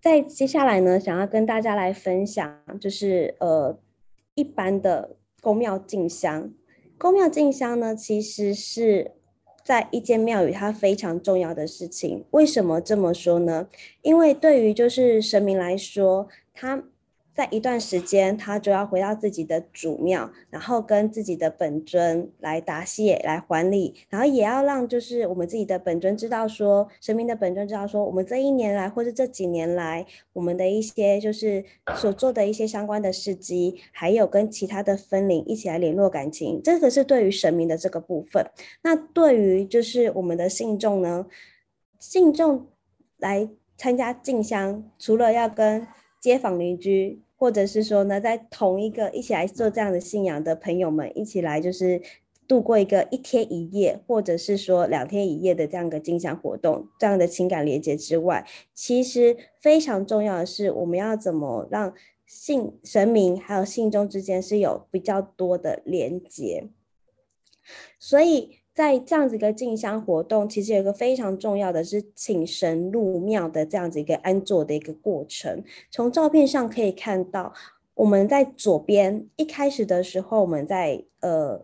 [0.00, 3.78] 在接下来呢，想要跟大家来分享，就是呃
[4.34, 6.52] 一般的宫庙进香。
[6.96, 9.17] 宫庙进香呢，其实是。
[9.68, 13.68] 在一间庙宇，它非常重要的事情，为什么这么说呢？
[14.00, 16.82] 因为对于就是神明来说，他。
[17.38, 38.44] 在一段时间，他就要回到自己的主庙，然后跟自己的本尊来答谢、来还礼，然后也要让就是我们自己的本尊知道说，神明的本尊知道说，我们这一年来或者这几年来，我们的一些就是所做的一些相关的事迹，还有跟其他的分灵一起来联络感情，这个是对于神明的这个部分。
[38.82, 41.24] 那对于就是我们的信众呢，
[42.00, 42.66] 信众
[43.18, 45.86] 来参加进香，除了要跟
[46.20, 47.22] 街坊邻居。
[47.38, 52.02] 或者是说呢，在同一个一起来做这样的信仰的朋友们一起来，就是
[52.48, 61.94] 度过一个一天一夜，或者是说两天一夜的这样的进香活动，这样的情感连接之外，其实非常重要的是，我们要怎么让
[62.26, 66.68] 信神明还有信众之间是有比较多的连接，
[68.00, 68.57] 所以。
[68.78, 75.64] 在这样子一个进香活动，其实有一个非常重要的是请神入庙的这样子一个安坐的一个过程。
[75.90, 77.52] 从照片上可以看到，
[77.94, 81.60] 我们在左边一开始的时候，我们在呃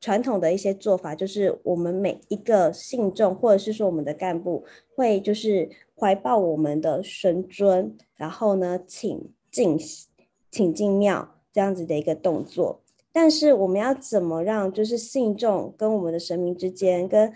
[0.00, 9.20] 传统的一些做法，就是我们每一个信众或者是说我们的干部会就是怀抱我们的神尊，然后呢请
[9.50, 9.76] 进
[10.48, 12.81] 请进庙这样子的一个动作。
[13.12, 17.30] 但是我们要怎么让就是信众跟我们的神明之间跟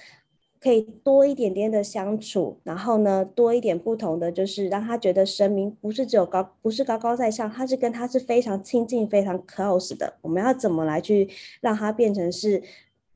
[0.59, 10.15] 可以多一点点的相处，然后呢多一点不同的，就是让他觉得神明不是只有高，不是高高在上，他是跟他是非常亲近、非常 close 的。
[10.23, 11.29] 我们要怎么来去
[11.61, 12.62] 让他变成是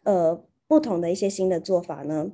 [0.05, 2.31] 呃不同的一些新的做法呢？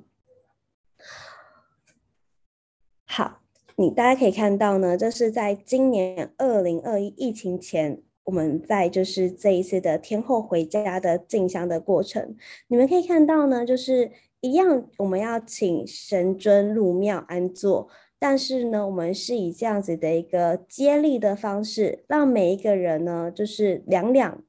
[3.06, 3.40] 好，
[3.76, 8.02] 你大家可以看到呢，这是在今年二零二一疫情前。
[8.26, 12.36] 我们在就是这一次的天后回家的进香的过程，
[12.66, 14.10] 你们可以看到呢，就是
[14.40, 24.42] 一样，我们要请神尊入庙安坐，但是呢，我们是以这样子的一个接力的方式，让每一个人呢，就是两两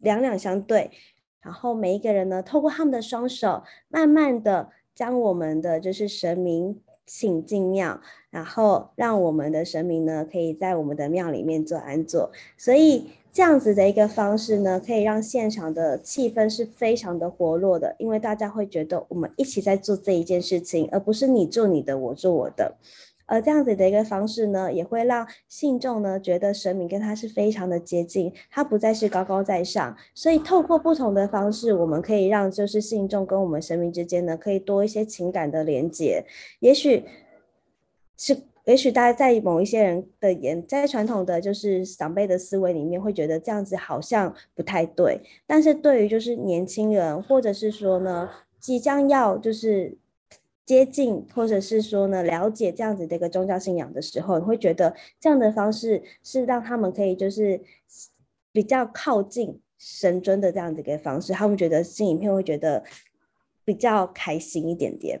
[0.00, 0.92] 两两相对，
[1.40, 6.80] 然后每一个人呢，透过他们的双手，慢慢的将我们的就是神明。
[7.04, 8.00] 请进庙，
[8.32, 12.32] 然后让我们的神明呢，可以在我们的庙里面做安坐。
[12.56, 22.74] 所以这样子的一个方式呢，可以让现场的气氛是非常的活络的，因为大家会觉得我们一起在做这一件事情，而不是你做你的，我做我的。
[23.24, 29.96] 而这样子的一个方式呢，也会让信众呢觉得神明跟他是非常的接近，他不再是高高在上。
[30.14, 36.22] 所以透过不同的方式，我们可以让就是信众跟我们神明之间呢，可以多一些情感的连接。
[36.60, 37.04] 也许
[38.24, 45.20] 是，也许大家在某一些人的眼，在传统的就是长辈的思维里面，会觉得这样子好像不太对。
[45.44, 49.98] 但是对于就是年轻人，或者是说呢，即将要就是。
[50.64, 57.60] 接近或者是说呢了解这样子的一个宗教信仰的时候，你会觉得这样的方式是让他们可以就是
[58.52, 62.84] 比较靠近神尊的这样子一个方式，他们觉得新影片会觉得
[63.64, 65.20] 比较开心一点点。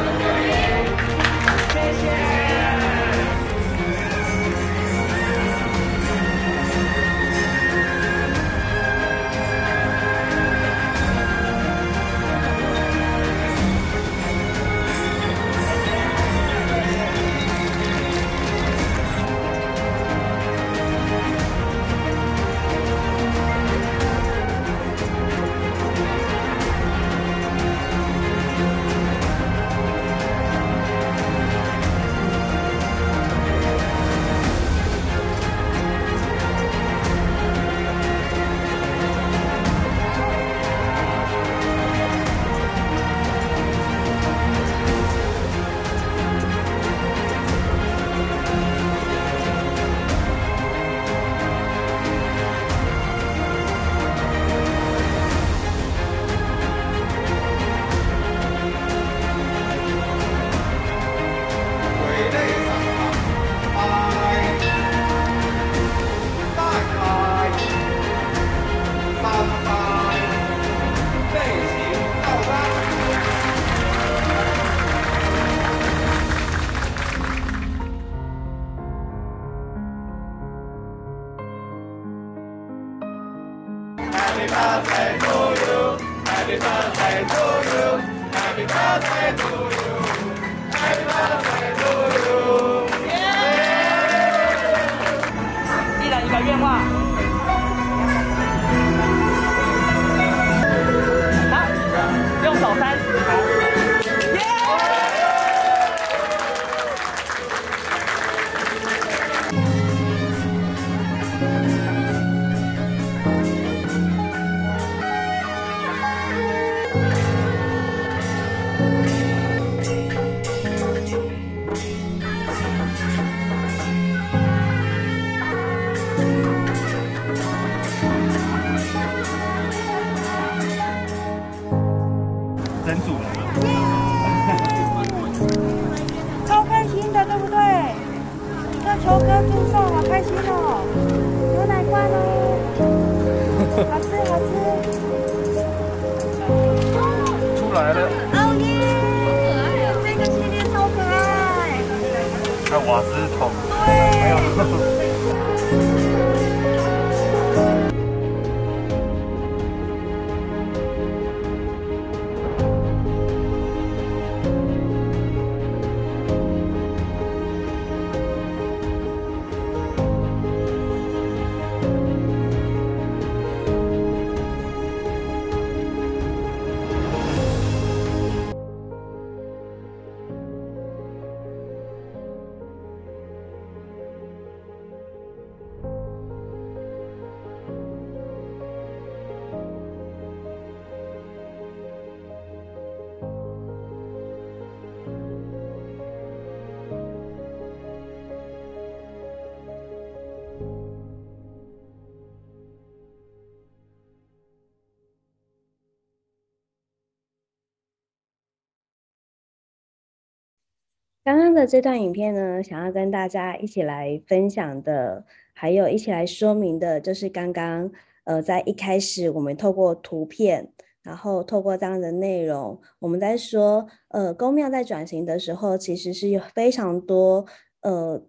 [211.51, 217.91] 刚的这段影片呢，想要跟大家一起来分享的，还有一起来说明的，就是刚刚
[218.23, 220.71] 呃，在一开始我们透过图片，
[221.03, 227.45] 然后透过这样的内容，我们在说呃，宫庙在转型的时候，其实是有非常多
[227.81, 228.23] 呃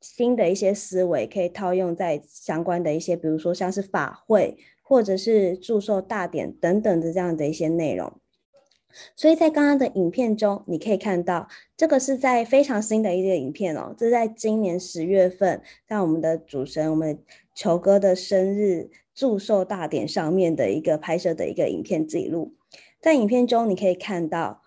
[0.00, 8.20] 新的一些思维可以套用在相关的一些，比如说像是法会或者是祝寿大典等等的这样的一些内容。
[9.14, 17.18] 所以在刚刚的影片中，你可以看到，这个是在非常新的一个影片哦，这是在今年十月份，在我们的主持人我们
[17.54, 22.54] 球哥的生日祝寿大典上面的一个拍摄的一个影片记录。
[23.00, 24.62] 在影片中，你可以看到，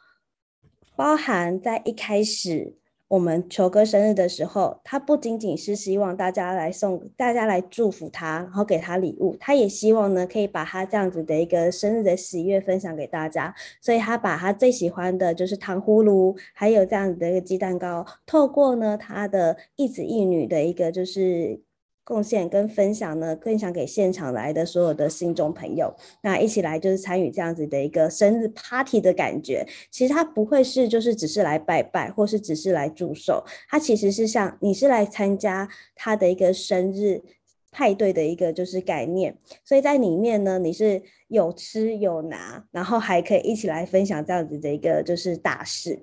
[0.96, 2.79] 包含在一开始。
[3.10, 21.62] 我们球哥生日的时候，他不仅仅是希望大家来送，大家来祝福他，然后给他礼物，他也希望呢，可以把他这样子的一个生日的喜悦分享给大家，所以他把他最喜欢的就是糖葫芦，还有这样子的一个鸡蛋糕，透过呢他的一子一女的一个就是。
[22.10, 25.94] 贡献跟分享呢，分享给现场来的所有的信众朋友，
[26.24, 29.64] 那一起来就是参与这样子的一个生日 party 的感觉。
[29.92, 37.22] 其实它不会是就是只是来拜拜，或是只是来祝寿，它其实是像你是来参加他的一个生日
[37.72, 39.38] 派对的一个就是概念。
[39.64, 46.00] 所以在里面呢，你是有吃有拿，然后还可以一起来分享这样子的一个就是大事。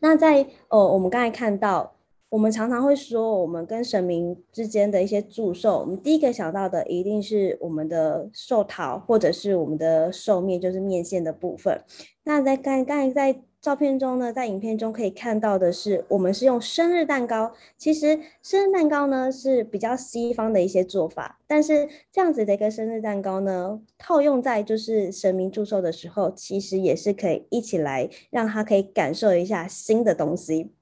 [0.00, 1.95] 那在哦，我们刚才看到。
[2.28, 11.80] 我们常常会说，我们跟神明之间的一些祝寿，我们第一个想到的一定是我们的寿桃，或者是我们的寿面，就是面线的部分。
[12.24, 17.52] 那在刚刚才在照片中呢，在影片中可以看到的是，我们是用生日蛋糕。
[17.78, 30.72] 其实生日蛋糕呢是比较西方的一些做法，但是这样子的一个生日蛋糕呢，套用在就是神明祝寿的时候，其实也是可以一起来让他可以感受一下新的东西。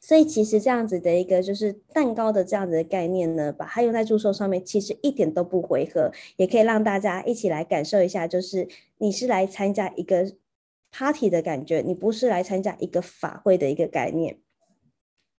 [0.00, 8.68] 所以其实这样子的一个就是蛋糕的这样子的概念呢，把它用在祝寿上面，其实一点都不违和，也可以让大家一起来感受一下，就是
[8.98, 10.32] 你是来参加一个
[10.90, 14.38] party 的感觉，你不是来参加一个法会的一个概念。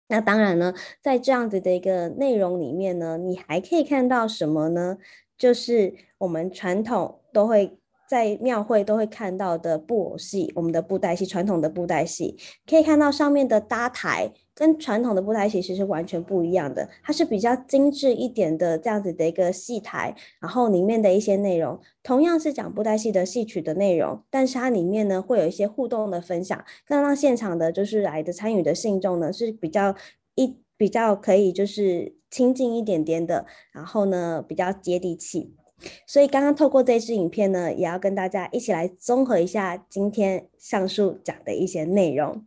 [0.09, 4.99] 那当然呢，在这样子的一个内容里面呢，你还可以看到什么呢？
[5.39, 7.79] 就是我们传统都会。
[8.09, 12.37] 在庙会都会看到的布偶戏，我们的布袋戏，传统的布袋戏，
[12.69, 29.95] 可以看到上面的搭台跟传统的布袋戏其实是完全不一样的，它是比较精致一点的这样子的一个戏台，然后里面的一些内容同样是讲布袋戏的戏曲的内容，但是它里面呢会有一些互动的分享，更让现场的就是来的参与的信众呢是比较
[30.35, 35.55] 一比较可以就是亲近一点点的，然后呢比较接地气。
[36.07, 42.47] 所以刚刚透过这支影片呢，也要跟大家一起来综合一下今天上述讲的一些内容。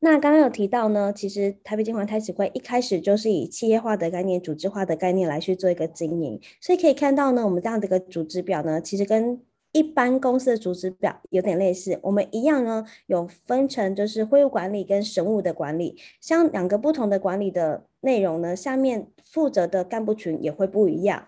[0.00, 9.40] 那刚刚有提到呢，其实台北金环太子会一开始就是以企业化的概念、组织化的概念来去做一个经营，所以可以看到呢，我们这样的一个组织表呢，其实跟
[9.74, 12.00] 一般公司的组织表有点类似。
[12.04, 19.08] 我们一样呢，有分成就是会务管理跟神务的管理，像两个不同的管理的内容呢，下面。
[19.24, 21.26] 负责的干部群也会不一样，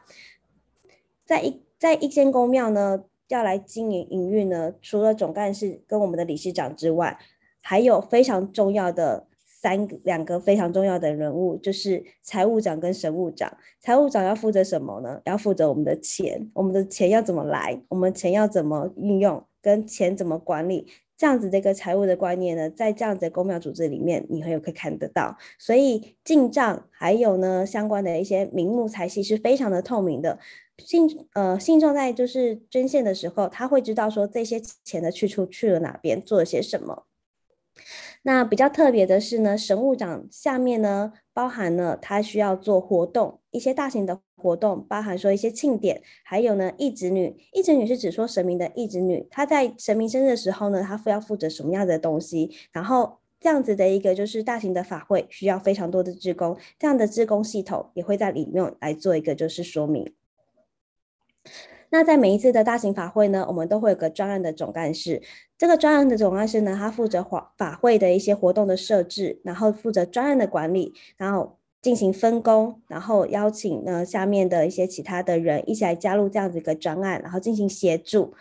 [1.24, 7.18] 在一在一间公庙呢，要来经营营运呢，除了总干事跟我们的理事长之外，
[7.60, 9.26] 还有非常重要的
[9.66, 13.52] 三两个非常重要的人物，就是财务长跟神务长。
[13.80, 15.20] 财务长要负责什么呢？
[15.24, 20.86] 要负责我们的钱，我们的钱要怎么来，我们钱要怎么运用，跟钱怎么管理。
[21.16, 25.36] 这样子的一个财务的观念呢，在这样子的公庙组织里面，你会有可以看得到。
[25.58, 30.38] 所以进账还有呢相关的一些名目财系是非常的透明的。
[30.78, 37.04] 信呃信众在就是捐献的时候，他会知道说这些钱的去处去了哪边，做了些什么。
[38.26, 60.12] 那比较特别的是呢，神务长下面呢包含了他需要做活动，一些大型的活动，包含说一些庆典，还有呢义子女，义子女是指说神明的义子女，他在神明生日的时候呢，他要负责什么样的东西，然后这样子的一个就是大型的法会需要非常多的志工，这样的志工系统也会在里面来做一个就是说明。
[61.96, 65.22] 那在每一次的大型法会呢，我们都会有个专案的总干事。
[65.56, 78.34] 这个专案的总干事呢，他负责法法会的一些活动的设置，然后负责专案的管理，然后进行分工，然后邀请呢下面的一些其他的人一起来加入这样子一个专案，然后进行协助。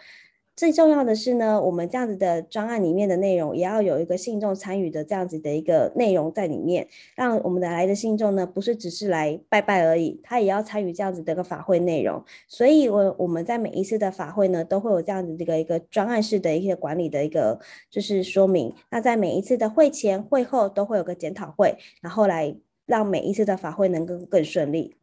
[0.55, 12.23] 最重要的是呢，我们这样子的专案里面的内容，也要有一个信众参与的这样子的一个内容在里面，让我们的来的信众呢，不是只是来拜拜而已，他也要参与这样子的一个法会内容。
[12.47, 17.59] 所以，我我们在每一次的法会呢，都会有这样子的一个一个专案式的一些管理的一个
[17.91, 18.73] 就是说明。
[18.89, 24.95] 那在每一次的会前会后都会有个检讨会，然后来让每一次的法会能够更顺利。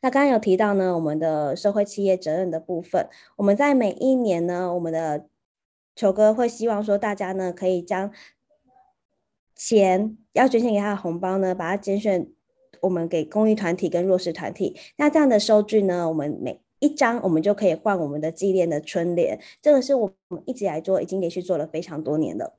[0.00, 5.26] 那刚刚有提到呢，我们的社会企业责任的部分，我们在每一年呢，我们的
[5.96, 8.12] 球哥会希望说，大家呢可以将
[9.56, 12.28] 钱要捐献给他的红包呢，把它捐献
[12.80, 14.76] 我们给公益团体跟弱势团体。
[14.96, 22.56] 那这样的收据呢，我们每一张我们就可以换我们的纪念的春联，这个是我们一直来做，已经连续做了非常多年了。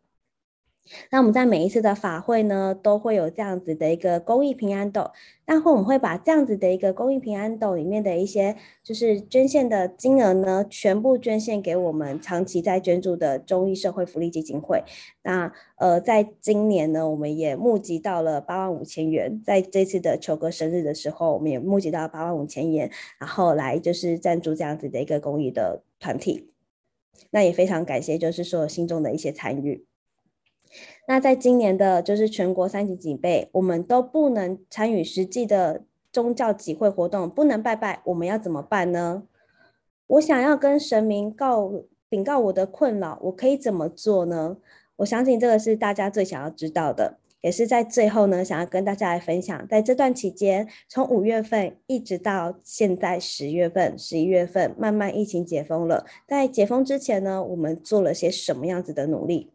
[1.12, 5.12] 那我们在每一次的法会呢，都会有这样子的一个公益平安斗，
[5.46, 14.84] 然后我们会把这样子的一个公益平安斗里面的一些就是捐献的金额呢，全部捐献给我们长期在捐助的中医社会福利基金会。
[15.24, 26.52] 那呃，在今年呢，我们也募集到了八万五千元，在这次的球哥生日的时候，我们也募集到八万五千元，然后来就是赞助这样子的一个公益的团体。
[27.32, 29.86] 那也非常感谢，就是说信众的一些参与。
[31.08, 39.24] 那在今年的，就是全国三级警备，我们都不能参与实际的宗教集会活动，不能拜拜，我们要怎么办呢？
[40.08, 41.72] 我想要跟神明告
[42.10, 44.58] 禀告我的困扰，我可以怎么做呢？
[44.98, 59.52] 我相信这个是大家最想要知道的，也是在最后呢，想要跟大家来分享，在这段期间，从五月份一直到现在十月份、十一月份，慢慢疫情解封了，在解封之前呢，我们做了些什么样子的努力？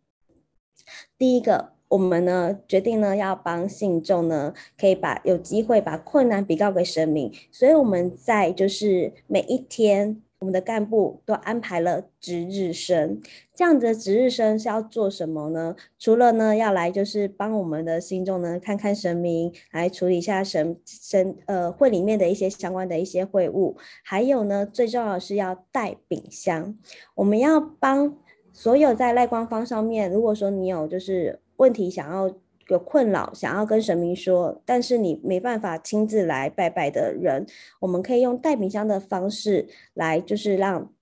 [1.16, 13.20] 第一个，我们呢决定呢要帮信众呢，可以把有机会把困难禀告给神明，所以我们在就是每一天，我们的干部都安排了值日生。
[13.54, 15.76] 这样子的值日生是要做什么呢？
[15.96, 26.76] 除了呢要来就是帮我们的信众呢看看神明，来处理一下神神呃会里面的一些相关的一些会务，还有呢最重要的是要带饼香，
[27.14, 28.16] 我们要帮。
[28.56, 32.32] 所有在赖官方上面，如果说你有就是问题想要
[32.68, 37.44] 有困扰，想要跟神明说，但是你没办法亲自来拜拜的人，
[37.80, 40.92] 我们可以用带饼香的方式来，就是让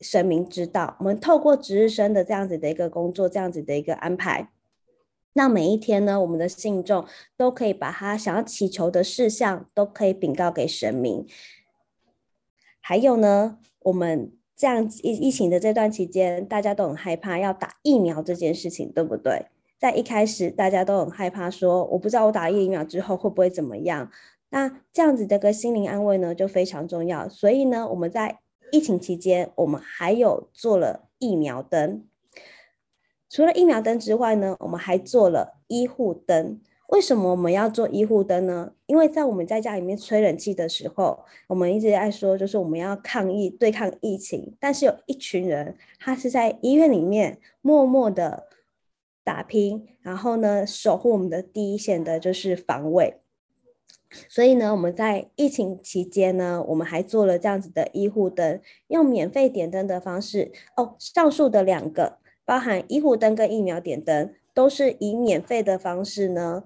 [0.00, 4.48] 神明知道，我们透过值日生的这样子的一个工作，这样子的一个安排，
[5.32, 7.04] 那每一天呢，我们的信众
[7.36, 11.26] 都可以把他想要祈求的事项都可以禀告给神明，
[12.80, 14.32] 还有呢，我们。
[14.60, 19.46] 这样疫疫情的这段期间，大家都很害怕要打疫苗这件事情，对不对？
[19.78, 24.10] 在一开始，大家都很害怕说，我不知道我打疫苗之后会不会怎么样。
[24.50, 27.26] 那这样子的个心灵安慰呢，就非常重要。
[27.26, 28.40] 所以呢，我们在
[28.70, 32.04] 疫情期间，我们还有做了疫苗灯。
[33.30, 36.60] 除了疫苗灯之外呢，我们还做了医护灯。
[36.90, 38.72] 为什么我们要做医护灯呢？
[38.86, 44.56] 因为在我们在家里面吹冷气的时候，我们一直在说，就是我们要抗疫、对抗疫情。
[44.58, 48.48] 但是有一群人，他是在医院里面默默的
[49.22, 53.20] 打拼，然后呢，守护我们的第一线的就是防卫。
[54.28, 60.50] 所以呢，我们在疫情期间呢，我们还做了这样子的医护灯，用免费点灯的方式。
[60.76, 64.34] 哦，上述的两个，包含医护灯跟疫苗点灯。
[64.52, 66.64] 都是以免费的方式呢，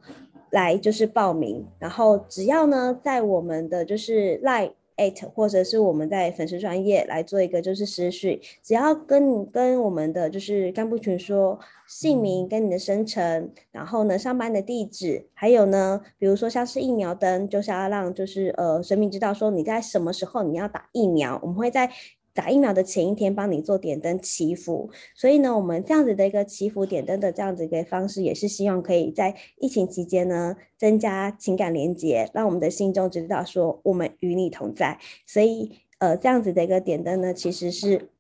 [0.51, 21.91] 来就是报名，然后只要呢在我们的就是 Line at 或者是我们在粉丝专业来做一个就是私讯，只要跟你跟我们的就是干部群说姓名跟你的生辰，然后呢上班的地址，还有呢比如说像是疫苗灯，就是要让就是呃神明知道说你在什么时候你要打疫苗，我们会在。
[22.35, 34.99] 打疫苗的前一天帮你做点灯祈福，所以呢，我们这样子的一个祈福点灯的这样子一个方式，也是希望可以在疫情期间呢，增加情感连接，让我们的心中知道说我们与你同在。
[35.25, 38.11] 所以，呃，这样子的一个点灯呢，其实是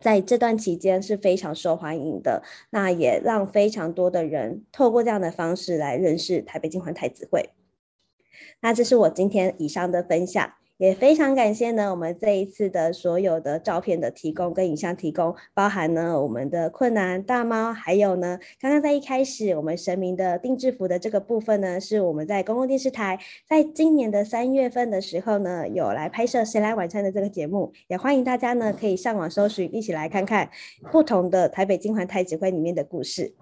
[0.00, 7.50] 在这段期间是非常受欢迎的，那也让非常多的人透过这样的方式来认识台北金环太子会。
[8.60, 10.54] 那这是我今天以上的分享。
[10.80, 30.48] 也非常感谢呢，我们这一次的所有的照片的提供跟影像提供，包含呢我们的困难大猫，还有呢刚刚在一开始我们神明的定制服的这个部分呢，是我们在公共电视台在今年的三月份的时候呢有来拍摄《谁来晚餐》的这个节目，也欢迎大家呢可以上网搜寻，一起来看看
[30.90, 33.34] 不同的台北金环太子会里面的故事。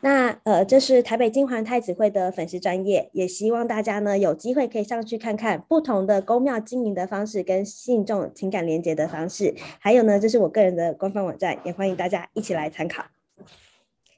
[0.00, 9.54] 那呃，这是台北金环太子会的粉丝专业，也希望大家呢有机会可以上去看看不同的宫庙经营的方式跟信众情感连接的方式。
[9.80, 13.04] 还有呢，这是我个人的官方网站，也欢迎大家一起来参考。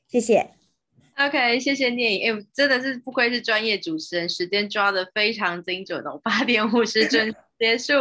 [0.08, 0.59] 谢谢。
[1.26, 2.32] OK，谢谢念颖。
[2.32, 7.92] 哎，真的是不愧是专业主持人，时间抓得非常精准哦，八点五十准结束。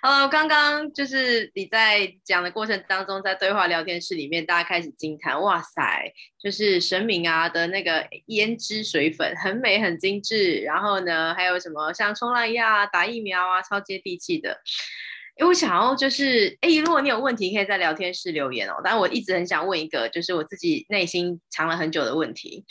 [0.00, 14.60] 呃，刚刚就是你在讲的过程当中，在对话聊天室里面，大家开始惊叹，哇塞，就是神明啊的那个胭脂水粉很美很精致，然后呢，还有什么像冲浪一样啊，打疫苗啊，超接地气的。
[15.44, 18.80] 我想要就是，哎，如果你有问题，可以在聊天室留言哦。
[18.84, 22.64] 但我一直很想问一个，就是我自己内心藏了很久的问题，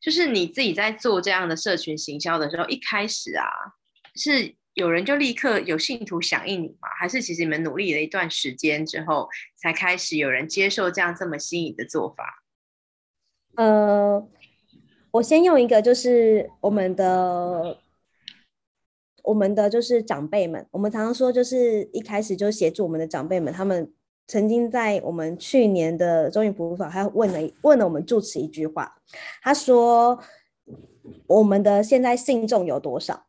[0.00, 3.46] 就是你自己在做这样的社群行销的时候，一开始啊，
[4.14, 6.88] 是有人就立刻有信徒响应你吗？
[6.98, 12.42] 还是其实你们努力了一段时间之后，才开始有人接受这样这么新颖的做法？
[13.56, 14.26] 呃，
[15.10, 17.78] 我先用一个，就是我们的。
[19.22, 23.92] 我们的就是长辈们，我们常常说，就是一开始就协助我们的长辈们，他们
[24.26, 28.96] 曾经在我们去年的中元普渡法，还问了问了我们住持一句话，
[29.42, 30.18] 他说
[31.26, 33.26] 我们的现在信众有多少？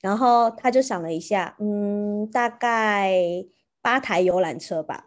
[0.00, 3.44] 然后他就想了一下，嗯，大概
[3.80, 5.06] 八台游览车吧，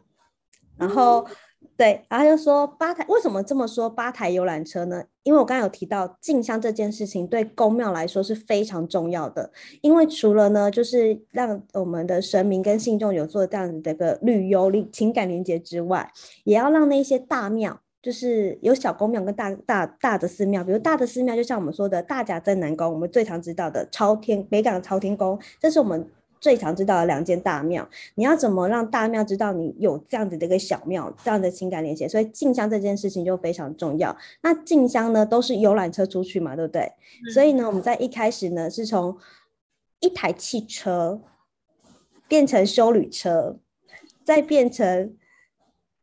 [0.78, 1.28] 然后。
[1.80, 5.02] 对，然后就说八台，为什么这么说八台游览车呢？
[5.24, 9.50] 因为我刚刚有提到进香这件事情对宫庙来说是非常重要的，
[9.80, 16.12] 因为除了呢，就是让我们的神明跟信众有做这样子的一个旅游情感连接之外，
[16.44, 26.06] 也要让那些大庙，就是有小宫庙跟大大大的寺庙，比如大的寺庙，就像我们说的大甲镇南宫，我们最常知道的朝天北港朝天宫，这是我们。
[26.40, 32.08] 最常知道的两间大庙，你要怎么让大庙知道你有这样子的一个小庙，这样的情感连接？
[32.08, 34.16] 所以进香这件事情就非常重要。
[34.42, 36.82] 那进香呢，都是游览车出去嘛，对不对？
[36.82, 37.32] 嗯。
[37.32, 39.18] 所以呢，我们在一开始呢，是从
[40.00, 41.22] 一台汽车
[42.28, 43.58] 变成修旅车，
[44.24, 45.16] 再变成。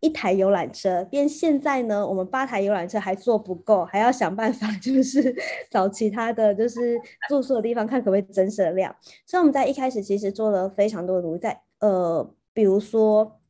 [0.01, 5.35] 一台游览车，变现在呢，我们八台游览车还做不够，还要想办法， 就是
[5.71, 8.95] 找其他的就是住宿的地方，看可不可以增设量。
[9.25, 13.41] 所以我们在一开始其实做了非常多的努力，在呃，比如说，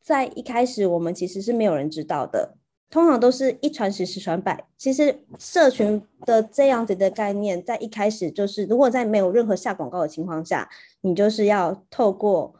[0.00, 2.54] 在一开始我们其实是没有人知道的，
[2.88, 4.64] 通常都是一传十，十传百。
[4.76, 10.68] 其实社群的这样子的概念，在一开始就是，如果在没有任何下广告的情况下，
[11.00, 12.54] 你就是要透过。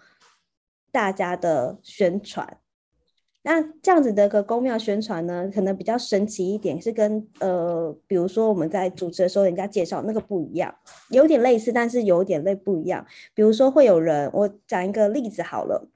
[0.91, 2.59] 大家的宣传，
[3.43, 10.75] 那这样子的个公庙宣传呢，可能比较神奇一点，是跟呃，比如说我们在主持的时候，人家介绍那个不一样，
[11.11, 13.07] 有点类似，但是有点类不一样。
[13.35, 15.89] 比如说会有人，我讲一个例子好了，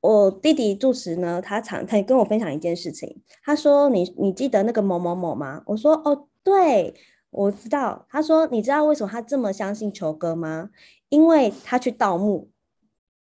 [0.00, 6.94] 我弟弟主持呢，他常他跟我分享一件事情，他说：“你你记得那个某某某吗？”我说：“哦，对，
[7.30, 10.70] 我知道。”他说：“你知道为什么他这么相信球哥吗？
[11.08, 12.48] 因为他去盗墓。”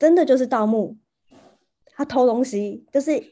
[0.01, 0.97] 真的就是盗墓，
[1.95, 3.23] 他偷东西，就是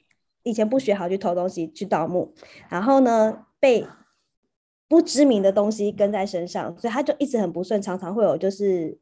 [0.42, 2.32] 以前不学好去偷东西去盗墓，
[2.68, 3.86] 然后呢被
[4.86, 8.98] 不知名的东西跟在身上，所以他就一直很不顺，常常会有就是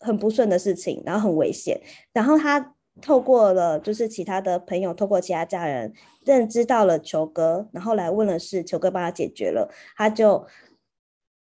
[0.00, 1.80] 很不顺的事情，然后很危险。
[2.14, 5.92] 然后他透过了就是其他的朋友，透过其他家人
[6.24, 10.46] 认知到了球哥，然后来问了事，球哥帮他解决了，他就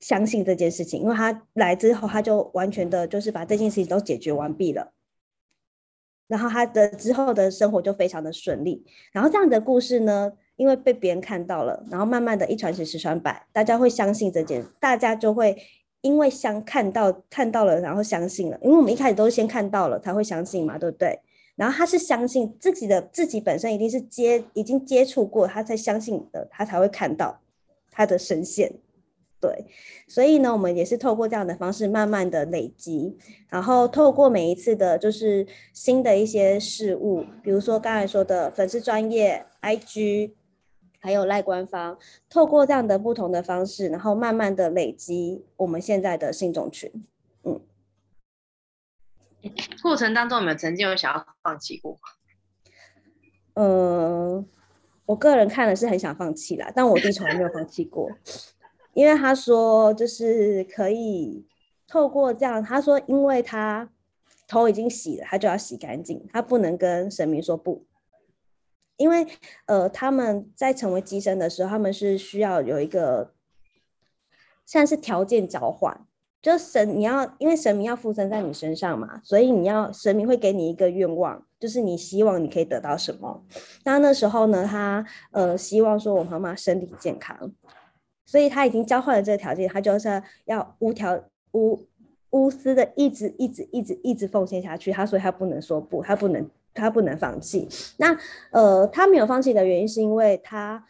[0.01, 4.93] 相信这件事情，因为他来之后，他就完全的就是把这件事情都解决完毕了。
[6.28, 8.84] 然后他的之后的生活就非常的顺利。
[9.10, 15.56] 然后这样的故事呢，因为被别人看到了，然后慢慢的一传十，十传百，大家会相信这件，大家就会
[16.02, 18.58] 因为相看到看到了，然后相信了。
[18.62, 21.18] 因为我们一开始都是先看到了才会相信嘛，对不对？
[21.56, 27.40] 然后他是相信自己的自己本身一定是接已经接触过，他才相信的，他才会看到
[27.90, 28.70] 他的神仙。
[29.41, 29.66] 对，
[30.09, 33.16] 所以呢，我们也是透过这样的方式，慢慢的累积，
[33.49, 40.32] 然后透过每一次的，就是新的一些事物，比如说刚才说的粉丝专业、IG，
[40.99, 41.97] 还有赖官方，
[42.28, 46.91] 透过这样的不同的方式，然后慢慢的累积我们现在的信众群。
[47.45, 47.61] 嗯，
[49.80, 51.97] 过程当中有没有曾经有想要放弃过？
[53.55, 54.45] 呃，
[55.07, 58.11] 我个人看了是很想放弃啦，但我弟从来没有放弃过。
[58.99, 61.46] 因为他说，就是可以
[61.86, 63.88] 透过这样，他说，因为他
[64.49, 67.86] 头已经洗了，他就要洗干净，他不能跟神明说不。
[68.96, 69.24] 因为
[69.66, 73.34] 呃，他们在成为乩身的时候，他们是需要有一个，
[74.66, 76.05] 像是条件交换，
[76.42, 83.44] 就神你要，因为神明要附身在你身上嘛，所以你要神明会给你一个愿望，就是你希望你可以得到什么。
[83.84, 87.53] 那那时候呢，他呃希望说我妈妈身体健康，
[88.28, 91.18] 所以他已经交换了这个条件，他就是要无条
[91.52, 91.80] 无
[92.28, 94.92] 无私的一直一直一直一直奉献下去。
[94.92, 97.66] 他说他不能说不，他不能他不能放弃。
[97.96, 98.14] 那
[98.50, 100.84] 呃他没有放弃的原因是因为他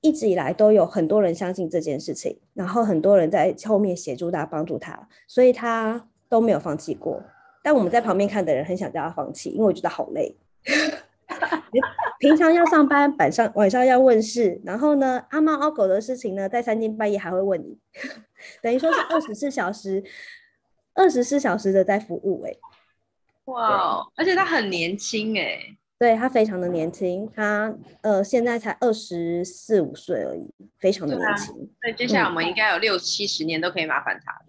[0.00, 7.22] 一直以来都有很多人相信这件事情，然后很多人在后面协助他帮助他，所以他都没有放弃过。
[7.62, 10.34] 但我们在旁边看的人很想叫他放弃，因为我觉得好累。
[12.20, 17.78] 平常要上班，晚上晚上要问事，然后呢，阿猫阿狗的事情呢，在三更半夜还会问你，
[18.62, 20.04] 等于说是二十四小时，
[20.94, 22.58] 二十四小时的在服务哎、欸。
[23.46, 31.54] 哇，wow, 而且他很年轻哎、欸，对他非常的年轻，他呃现在才二十四五岁而已，非常的年轻。
[31.80, 34.40] 对，接下来我们应该有六七十年都可以麻烦他。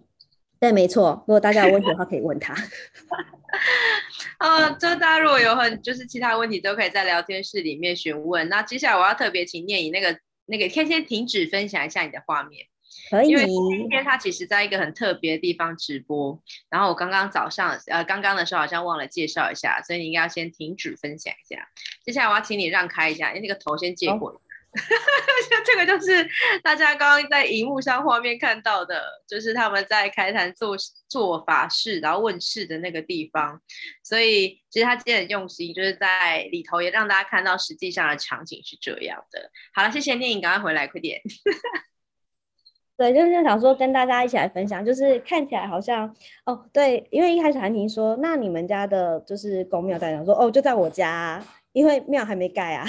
[0.60, 1.24] 对，没错。
[1.26, 2.54] 如果大家有问题的话，可以问他。
[4.42, 8.48] 呃，就大家如果有很就是其他问题，都可以在聊天室里面询问。
[8.48, 12.66] 那接下来我要特别请念颖那个那个，先先停止分享一下你的画面。
[13.08, 13.28] 可以。
[13.28, 21.68] 因为今天他其实在一个很特别的地方直播，然后我刚刚早上呃刚刚的时候好像忘了介绍一下，所以你应该要先停止分享一下。
[22.04, 24.42] 接下来我要请你让开一下，因为那个头先借过。
[25.64, 26.26] 这个就是
[26.62, 30.74] 大家刚刚在荧幕上画面看到的，就是他们在开坛做
[31.08, 33.60] 做法事，然后问事的那个地方。
[34.02, 39.50] 所以其实他今天很用心，就是在里头也让大家看到实际上的场景是这样的。
[39.74, 41.20] 好了，谢谢念影，赶快回来，快点。
[42.96, 46.14] 对，就是想说跟大家一起来分享，就是看起来好像
[46.44, 50.24] 哦，对，因为一开始韩婷说，那你们家的就是公庙在哪？
[50.24, 51.42] 说哦，就在我家，
[51.72, 52.86] 因为庙还没盖啊。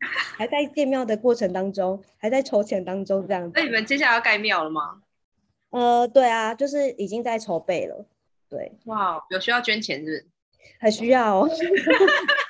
[0.00, 3.52] 还在建庙的过程当中，还在筹钱当中，这样子。
[3.54, 5.02] 那你们接下来要盖庙了吗？
[5.70, 8.06] 呃，对啊，就是已经在筹备了。
[8.48, 10.26] 对，哇，有需要捐钱是不是？
[10.78, 11.48] 还需要哦。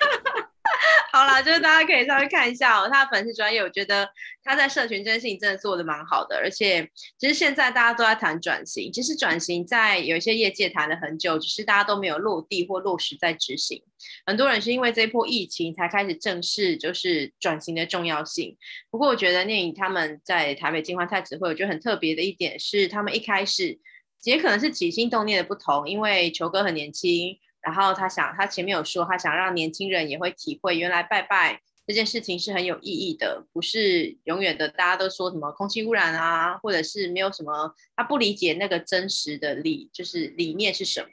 [1.43, 4.09] 就是大家可以稍微看一下哦，他的粉丝专业，我觉得
[4.43, 13.83] 他在社群这件事情真的做得蛮好的，而且其实现在大家都在谈转型，其实转型在有一些业界谈了很久，只是大家都没有落地或落实在执行。
[14.25, 18.57] 很多人是因为这一波疫情才开始正视就是转型的重要性。
[18.91, 23.79] 不过我觉得念颖他们在台北金花太子会，我觉得很特别的一点是，他们一开始
[24.25, 27.39] 也可能是起心动念的不同，因为球哥很年轻。
[27.67, 34.69] 然后他想，他前面有说，他想让年轻人也会体会，原来拜拜这件事情是很有意义的，不是永远的。
[34.69, 41.09] 大家都说什么空气污染啊，或者是没有什么，他不理解那个真实的理，就是理念是什么。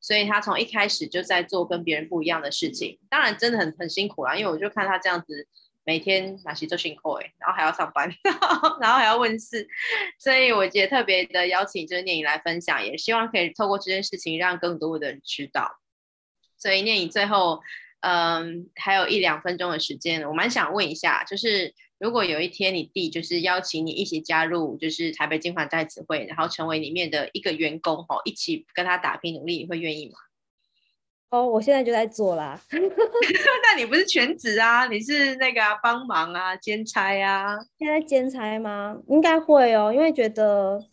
[0.00, 2.96] 所以他从一开始就在做跟别人不一样的事情。
[3.10, 5.48] 当然真的很很辛苦啦，因为我就看他这样子，
[5.84, 8.08] 每天哪些都辛苦哎，然后还要上班，
[8.80, 9.66] 然后还要问事，
[10.16, 15.78] 所以我也特别的邀请就是念颖来分享，也希望可以透过这件事情让更多的人知道。
[16.58, 17.60] 所以念你最后，
[18.00, 30.18] 嗯，还有一两分钟的时间，我蛮想问一下，就是如果有一天你弟就是邀请你一起加入，就是台北金环在子会，然后成为里面的一个员工哦，一起跟他打拼努力，你会愿意吗？
[31.30, 32.60] 哦，我现在就在做啦。
[32.70, 34.86] 那你不是全职啊？
[34.88, 37.56] 你是那个帮忙啊，兼差啊？
[37.78, 38.96] 现在兼差吗？
[39.08, 40.84] 应该会哦，因为觉得，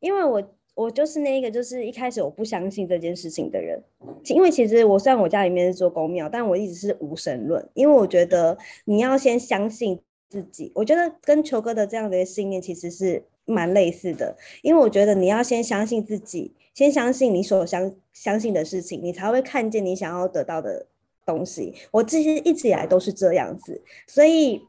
[0.00, 0.54] 因为我。
[0.74, 3.78] 我就是那个，就是一开始我不相信这件事情的人，
[4.24, 8.56] 因为其实我虽然我家里面是做公庙，但我一直是无神论，因为我觉得
[8.86, 10.00] 你要先相信
[10.30, 10.72] 自己。
[10.74, 20.86] 我觉得跟球哥的这样的信念其实是蛮类似的，因为我觉得你要先相信自己，先相信你所相相信的事情，你才会看见你想要得到的
[21.26, 21.74] 东西。
[21.90, 24.62] 我这些一直以来都是这样子，所以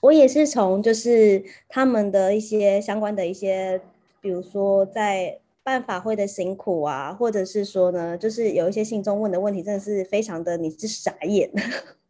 [0.00, 3.80] 我也是从就是他们的一些相关的一些。
[4.26, 11.48] 比如说，在办法会的辛苦啊，或者是说呢，就是有一些信众问的问题，真的是非常的，你是傻眼。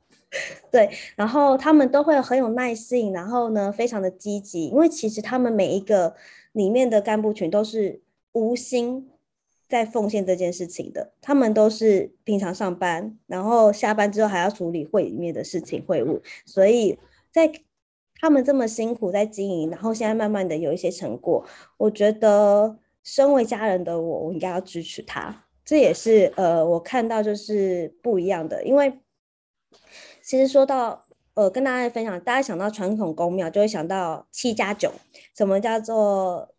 [0.73, 6.14] 对，然后他们都会很有耐性，然后呢，非常的积极，因为其实他们每一个
[6.53, 8.01] 里面的干部群都是
[8.33, 9.11] 无心
[9.69, 16.99] 在奉献这件事情的，他们都是平常上班，然后下班之后还要处理会里面的事情会务，所以
[17.31, 17.53] 在。
[18.19, 21.45] 他们这么辛苦在经营，然后现在慢慢的有一些成果，
[21.77, 25.45] 我觉得身为家人的我，我应该要支持他。
[25.64, 29.01] 这也是呃，我看到就是不一样的，因为
[30.23, 31.05] 其实说到
[31.35, 34.93] 呃，跟大家分享，大家想到传统宫庙就会想到七加九，
[35.37, 36.55] 什么叫做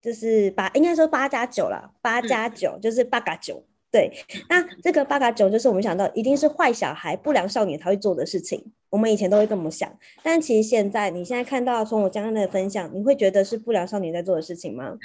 [0.00, 3.64] 就是八，应该说八加九了，八加九就是八加九。
[3.92, 4.10] 对，
[4.48, 8.72] 那这个八嘎九就是我们想到一定是坏小孩、不良少年才会做的事情。
[8.88, 14.98] 我们以前都会这么想，但其实现在，你现在看到从我刚刚的分享，你会觉得是不良少年在做的事情吗？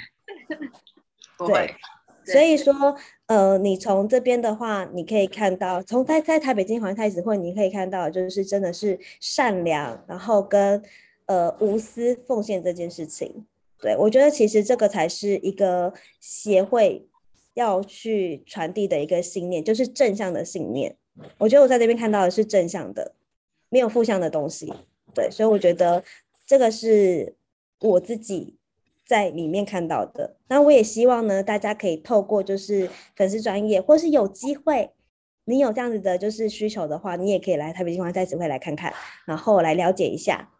[1.38, 1.74] 不会。
[2.24, 2.94] 所以说，
[3.26, 10.82] 呃，你从这边的话，你可以看到，从在在台北金环太子会，你可以看到，就是真的是善良，然后跟
[11.24, 13.46] 呃无私奉献这件事情。
[13.80, 17.07] 对，我觉得其实这个才是一个协会
[17.58, 20.96] 要去传递的一个信念，就是正向的信念。
[21.38, 23.16] 我觉得我在这边看到的是正向的，
[23.68, 24.72] 没有负向的东西。
[25.12, 26.04] 对，所以我觉得
[26.46, 27.34] 这个是
[27.80, 28.54] 我自己
[29.04, 30.36] 在里面看到的。
[30.46, 34.92] 那我也希望呢，大家可以透过就是粉丝专业，或是有机会，
[35.44, 38.94] 你有这样子的就是需求的话，你也可以来台北金华太子会来看看，
[39.26, 40.52] 然后来了解一下。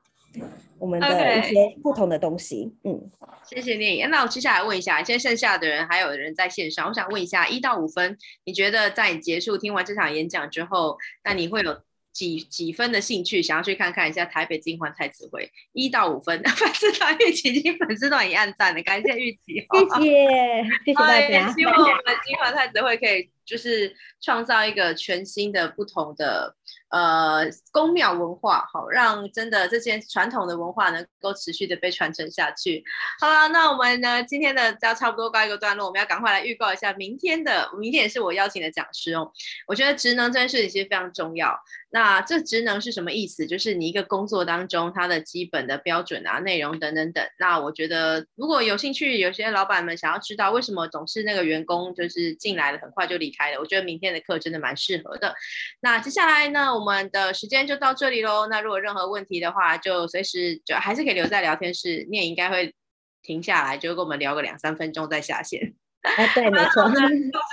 [0.79, 3.11] 我们的一些不同的东西.嗯，
[3.45, 4.01] 谢谢你。
[4.05, 11.77] 那我接下来问一下，现在剩下的人还有人在线上，我想问一下，一到五分，你觉得在你结束听完这场演讲之后，那你会有
[12.13, 15.51] 几几分的兴趣，想要去看看一下台北金环太子会？
[15.75, 21.53] 一到五分，粉丝团玉琪已经粉丝团已经按赞了，感谢玉琪，谢谢，谢谢大家。
[21.53, 26.55] 希望我们金环太子会可以就是创造一个全新的、不同的。
[26.91, 32.83] 呃，宫庙文化好，让真的这些传统的文化能够持续的被传承下去。
[33.21, 39.31] 好了，那我们呢今天的要差不多告一个段落，我们要赶快来预告一下明天的，明天也是我邀请的讲师哦。
[39.67, 41.59] 我觉得职能这件事情其实非常重要。
[41.91, 43.47] 那这职能是什么意思？
[43.47, 47.27] 就是你一个工作当中它的基本的标准啊、内容等等等。
[47.39, 55.35] 那我觉得如果有兴趣，有些老板们想要知道为什么总是那个员工就是进来了很快就离开了，我觉得明天的课真的蛮适合的。
[55.81, 58.47] 那接下来呢，我们的时间就到这里喽。
[58.49, 62.75] 那如果任何问题的话，就随时就还是可以留在聊天室，你也应该会
[63.23, 65.75] 停下来，就跟我们聊个两三分钟再下线。
[66.03, 66.89] 哎，对，没错。
[66.95, 67.09] 那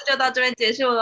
[0.08, 0.94] 就到这边结束了。